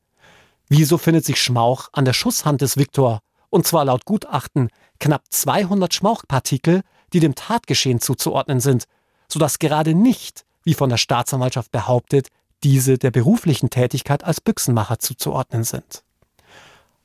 [0.69, 3.21] Wieso findet sich Schmauch an der Schusshand des Viktor?
[3.49, 4.69] Und zwar laut Gutachten
[5.01, 6.83] knapp 200 Schmauchpartikel,
[7.15, 8.85] die dem Tatgeschehen zuzuordnen sind,
[9.29, 12.29] sodass gerade nicht, wie von der Staatsanwaltschaft behauptet,
[12.63, 16.03] diese der beruflichen Tätigkeit als Büchsenmacher zuzuordnen sind.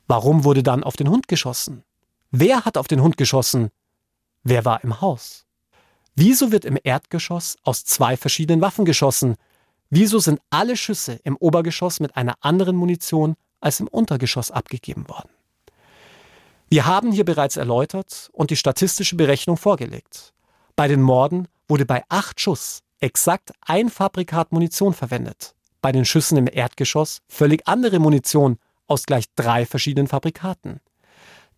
[0.08, 1.84] Warum wurde dann auf den Hund geschossen?
[2.30, 3.70] Wer hat auf den Hund geschossen?
[4.42, 5.46] Wer war im Haus?
[6.16, 9.36] Wieso wird im Erdgeschoss aus zwei verschiedenen Waffen geschossen?
[9.90, 15.30] Wieso sind alle Schüsse im Obergeschoss mit einer anderen Munition als im Untergeschoss abgegeben worden?
[16.72, 20.32] Wir haben hier bereits erläutert und die statistische Berechnung vorgelegt.
[20.76, 25.56] Bei den Morden wurde bei acht Schuss exakt ein Fabrikat Munition verwendet.
[25.82, 28.56] Bei den Schüssen im Erdgeschoss völlig andere Munition
[28.86, 30.80] aus gleich drei verschiedenen Fabrikaten.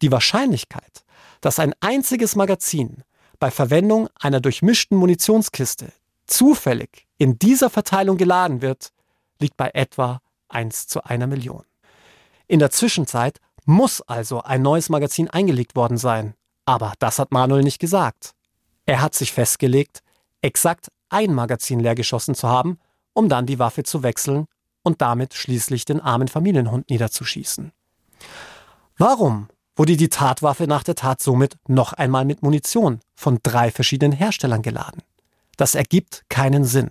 [0.00, 1.04] Die Wahrscheinlichkeit,
[1.42, 3.04] dass ein einziges Magazin
[3.38, 5.92] bei Verwendung einer durchmischten Munitionskiste
[6.26, 8.92] zufällig in dieser Verteilung geladen wird,
[9.38, 11.64] liegt bei etwa 1 zu einer Million.
[12.46, 16.34] In der Zwischenzeit muss also ein neues Magazin eingelegt worden sein.
[16.64, 18.32] Aber das hat Manuel nicht gesagt.
[18.86, 20.02] Er hat sich festgelegt,
[20.40, 22.78] exakt ein Magazin leergeschossen zu haben,
[23.12, 24.46] um dann die Waffe zu wechseln
[24.82, 27.72] und damit schließlich den armen Familienhund niederzuschießen.
[28.98, 34.12] Warum wurde die Tatwaffe nach der Tat somit noch einmal mit Munition von drei verschiedenen
[34.12, 35.02] Herstellern geladen.
[35.56, 36.90] Das ergibt keinen Sinn.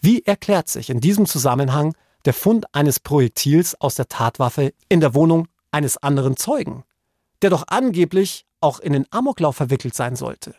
[0.00, 5.14] Wie erklärt sich in diesem Zusammenhang der Fund eines Projektils aus der Tatwaffe in der
[5.14, 6.84] Wohnung eines anderen Zeugen,
[7.42, 10.54] der doch angeblich auch in den Amoklauf verwickelt sein sollte?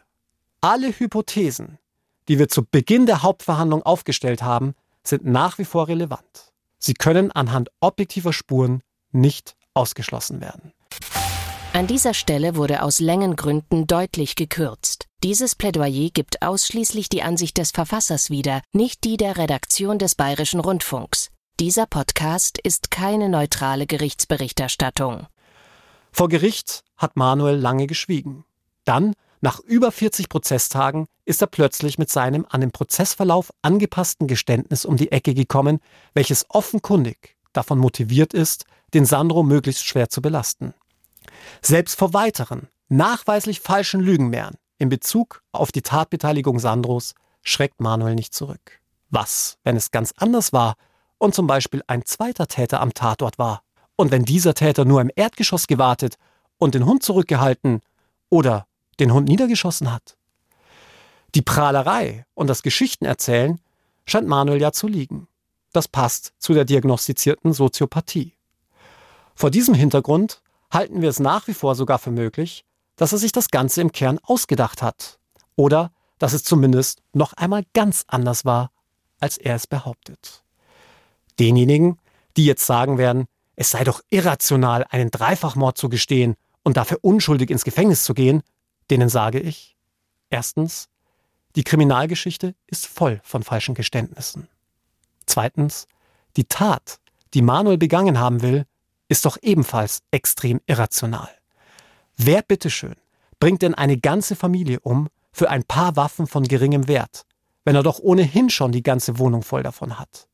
[0.61, 1.79] Alle Hypothesen,
[2.27, 6.51] die wir zu Beginn der Hauptverhandlung aufgestellt haben, sind nach wie vor relevant.
[6.77, 8.81] Sie können anhand objektiver Spuren
[9.11, 10.73] nicht ausgeschlossen werden.
[11.73, 15.07] An dieser Stelle wurde aus Längengründen deutlich gekürzt.
[15.23, 20.61] Dieses Plädoyer gibt ausschließlich die Ansicht des Verfassers wieder, nicht die der Redaktion des Bayerischen
[20.61, 21.31] Rundfunks.
[21.61, 25.27] Dieser Podcast ist keine neutrale Gerichtsberichterstattung.
[26.11, 28.44] Vor Gericht hat Manuel lange geschwiegen.
[28.84, 34.84] Dann, nach über 40 Prozesstagen, ist er plötzlich mit seinem an den Prozessverlauf angepassten Geständnis
[34.84, 35.80] um die Ecke gekommen,
[36.14, 40.73] welches offenkundig davon motiviert ist, den Sandro möglichst schwer zu belasten.
[41.61, 47.14] Selbst vor weiteren, nachweislich falschen Lügenmehren in Bezug auf die Tatbeteiligung Sandros
[47.44, 48.82] schreckt Manuel nicht zurück.
[49.10, 50.76] Was, wenn es ganz anders war
[51.17, 53.63] und zum Beispiel ein zweiter Täter am Tatort war?
[53.95, 56.15] Und wenn dieser Täter nur im Erdgeschoss gewartet
[56.57, 57.81] und den Hund zurückgehalten
[58.29, 58.67] oder
[58.99, 60.17] den Hund niedergeschossen hat?
[61.33, 63.59] Die Prahlerei und das Geschichtenerzählen
[64.05, 65.27] scheint Manuel ja zu liegen.
[65.73, 68.33] Das passt zu der diagnostizierten Soziopathie.
[69.35, 72.63] Vor diesem Hintergrund halten wir es nach wie vor sogar für möglich,
[72.95, 75.19] dass er sich das Ganze im Kern ausgedacht hat.
[75.57, 78.71] Oder dass es zumindest noch einmal ganz anders war,
[79.19, 80.44] als er es behauptet.
[81.39, 81.99] Denjenigen,
[82.37, 83.25] die jetzt sagen werden,
[83.55, 88.41] es sei doch irrational, einen Dreifachmord zu gestehen und dafür unschuldig ins Gefängnis zu gehen,
[88.89, 89.75] denen sage ich,
[90.29, 90.89] erstens,
[91.55, 94.49] die Kriminalgeschichte ist voll von falschen Geständnissen.
[95.25, 95.87] Zweitens,
[96.35, 96.99] die Tat,
[97.33, 98.65] die Manuel begangen haben will,
[99.07, 101.29] ist doch ebenfalls extrem irrational.
[102.17, 102.95] Wer bitteschön
[103.39, 107.25] bringt denn eine ganze Familie um für ein paar Waffen von geringem Wert,
[107.63, 110.27] wenn er doch ohnehin schon die ganze Wohnung voll davon hat?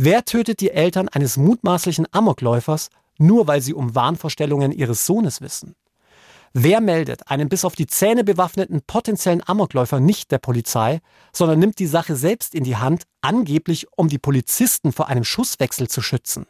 [0.00, 5.74] Wer tötet die Eltern eines mutmaßlichen Amokläufers, nur weil sie um Wahnvorstellungen ihres Sohnes wissen?
[6.52, 11.00] Wer meldet einen bis auf die Zähne bewaffneten potenziellen Amokläufer nicht der Polizei,
[11.32, 15.88] sondern nimmt die Sache selbst in die Hand, angeblich um die Polizisten vor einem Schusswechsel
[15.88, 16.46] zu schützen?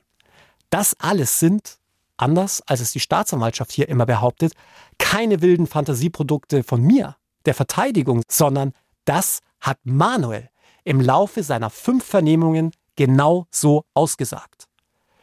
[0.69, 1.79] Das alles sind,
[2.19, 4.53] anders als es die Staatsanwaltschaft hier immer behauptet,
[4.99, 7.17] keine wilden Fantasieprodukte von mir,
[7.47, 8.75] der Verteidigung, sondern
[9.07, 10.51] das hat Manuel
[10.85, 14.67] im Laufe seiner fünf Vernehmungen genau so ausgesagt.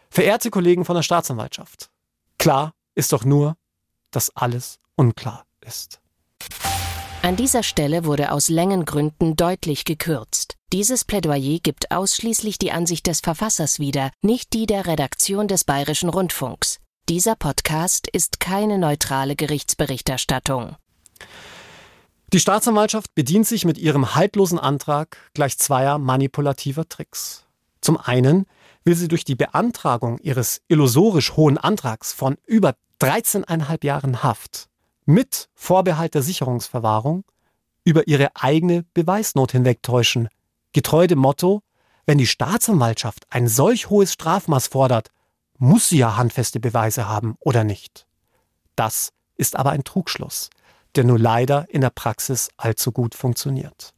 [0.10, 1.92] Verehrte Kollegen von der Staatsanwaltschaft,
[2.40, 3.58] klar ist doch nur,
[4.12, 6.00] dass alles unklar ist.
[7.22, 10.56] An dieser Stelle wurde aus Längengründen deutlich gekürzt.
[10.72, 16.10] Dieses Plädoyer gibt ausschließlich die Ansicht des Verfassers wieder, nicht die der Redaktion des Bayerischen
[16.10, 16.80] Rundfunks.
[17.10, 20.78] Dieser Podcast ist keine neutrale Gerichtsberichterstattung.
[22.32, 27.45] Die Staatsanwaltschaft bedient sich mit ihrem haltlosen Antrag gleich zweier manipulativer Tricks.
[27.86, 28.48] Zum einen
[28.84, 34.70] will sie durch die Beantragung ihres illusorisch hohen Antrags von über 13,5 Jahren Haft
[35.06, 37.26] mit Vorbehalt der Sicherungsverwahrung
[37.84, 40.30] über ihre eigene Beweisnot hinwegtäuschen,
[40.74, 41.62] getreu dem Motto,
[42.08, 45.10] wenn die Staatsanwaltschaft ein solch hohes Strafmaß fordert,
[45.60, 48.08] muss sie ja handfeste Beweise haben oder nicht.
[48.76, 50.50] Das ist aber ein Trugschluss,
[50.96, 53.94] der nur leider in der Praxis allzu gut funktioniert.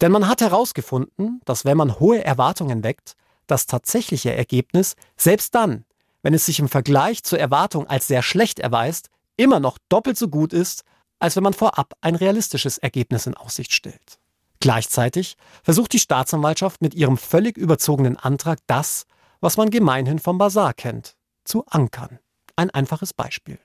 [0.00, 3.14] Denn man hat herausgefunden, dass wenn man hohe Erwartungen weckt,
[3.46, 5.84] das tatsächliche Ergebnis, selbst dann,
[6.22, 10.28] wenn es sich im Vergleich zur Erwartung als sehr schlecht erweist, immer noch doppelt so
[10.28, 10.84] gut ist,
[11.18, 14.18] als wenn man vorab ein realistisches Ergebnis in Aussicht stellt.
[14.60, 19.04] Gleichzeitig versucht die Staatsanwaltschaft mit ihrem völlig überzogenen Antrag das,
[19.40, 22.18] was man gemeinhin vom Bazar kennt, zu ankern.
[22.56, 23.58] Ein einfaches Beispiel.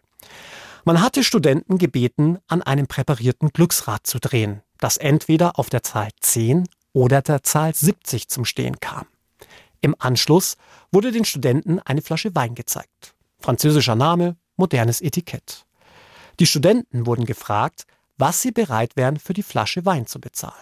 [0.86, 6.10] Man hatte Studenten gebeten, an einem präparierten Glücksrad zu drehen, das entweder auf der Zahl
[6.20, 9.06] 10 oder der Zahl 70 zum Stehen kam.
[9.80, 10.58] Im Anschluss
[10.92, 13.16] wurde den Studenten eine Flasche Wein gezeigt.
[13.40, 15.66] Französischer Name, modernes Etikett.
[16.42, 17.86] Die Studenten wurden gefragt,
[18.18, 20.54] was sie bereit wären, für die Flasche Wein zu bezahlen.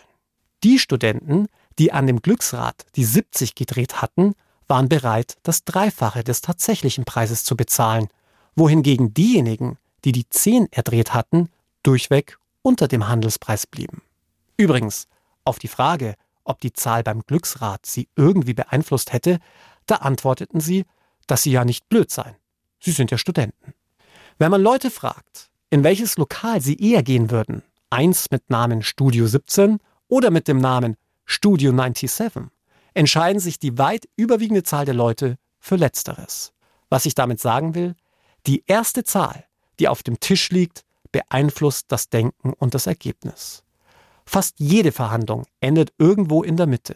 [0.64, 1.48] Die Studenten,
[1.80, 4.36] die an dem Glücksrad die 70 gedreht hatten,
[4.68, 8.08] waren bereit, das Dreifache des tatsächlichen Preises zu bezahlen,
[8.56, 11.50] wohingegen diejenigen, die die 10 erdreht hatten,
[11.84, 14.02] durchweg unter dem Handelspreis blieben.
[14.58, 15.08] Übrigens,
[15.44, 19.40] auf die Frage, ob die Zahl beim Glücksrad sie irgendwie beeinflusst hätte,
[19.86, 20.86] da antworteten sie,
[21.28, 22.36] dass sie ja nicht blöd seien.
[22.80, 23.74] Sie sind ja Studenten.
[24.38, 29.28] Wenn man Leute fragt, in welches Lokal sie eher gehen würden, eins mit Namen Studio
[29.28, 32.50] 17 oder mit dem Namen Studio 97,
[32.94, 36.54] entscheiden sich die weit überwiegende Zahl der Leute für Letzteres.
[36.90, 37.96] Was ich damit sagen will,
[38.48, 39.46] die erste Zahl,
[39.82, 43.64] die auf dem Tisch liegt, beeinflusst das Denken und das Ergebnis.
[44.26, 46.96] Fast jede Verhandlung endet irgendwo in der Mitte.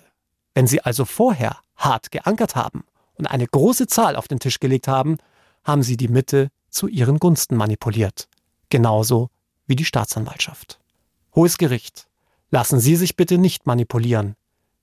[0.53, 2.86] Wenn Sie also vorher hart geankert haben
[3.16, 5.18] und eine große Zahl auf den Tisch gelegt haben,
[5.64, 8.30] haben Sie die Mitte zu ihren Gunsten manipuliert.
[8.70, 9.32] Genauso
[9.66, 10.80] wie die Staatsanwaltschaft.
[11.34, 12.07] Hohes Gericht,
[12.52, 14.36] lassen Sie sich bitte nicht manipulieren.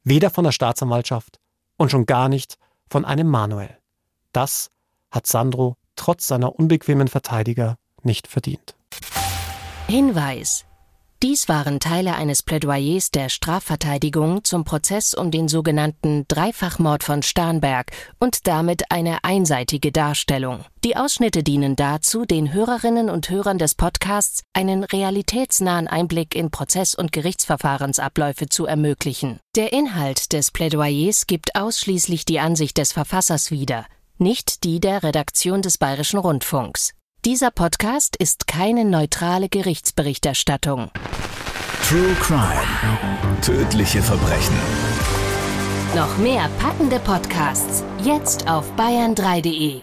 [0.03, 1.39] Weder von der Staatsanwaltschaft
[1.77, 2.59] und schon gar nicht
[2.91, 3.79] von einem Manuel.
[4.33, 4.73] Das
[5.12, 8.74] hat Sandro trotz seiner unbequemen Verteidiger nicht verdient.
[9.89, 10.65] Hinweis.
[11.23, 17.93] Dies waren Teile eines Plädoyers der Strafverteidigung zum Prozess um den sogenannten Dreifachmord von Starnberg
[18.19, 20.65] und damit eine einseitige Darstellung.
[20.83, 26.97] Die Ausschnitte dienen dazu, den Hörerinnen und Hörern des Podcasts einen realitätsnahen Einblick in Prozess-
[26.97, 29.39] und Gerichtsverfahrensabläufe zu ermöglichen.
[29.55, 33.87] Der Inhalt des Plädoyers gibt ausschließlich die Ansicht des Verfassers wieder,
[34.19, 36.95] nicht die der Redaktion des Bayerischen Rundfunks.
[37.24, 40.90] Dieser Podcast ist keine neutrale Gerichtsberichterstattung.
[41.89, 42.65] True Crime.
[43.40, 44.57] Tödliche Verbrechen.
[45.94, 49.82] Noch mehr packende Podcasts jetzt auf bayern3.de.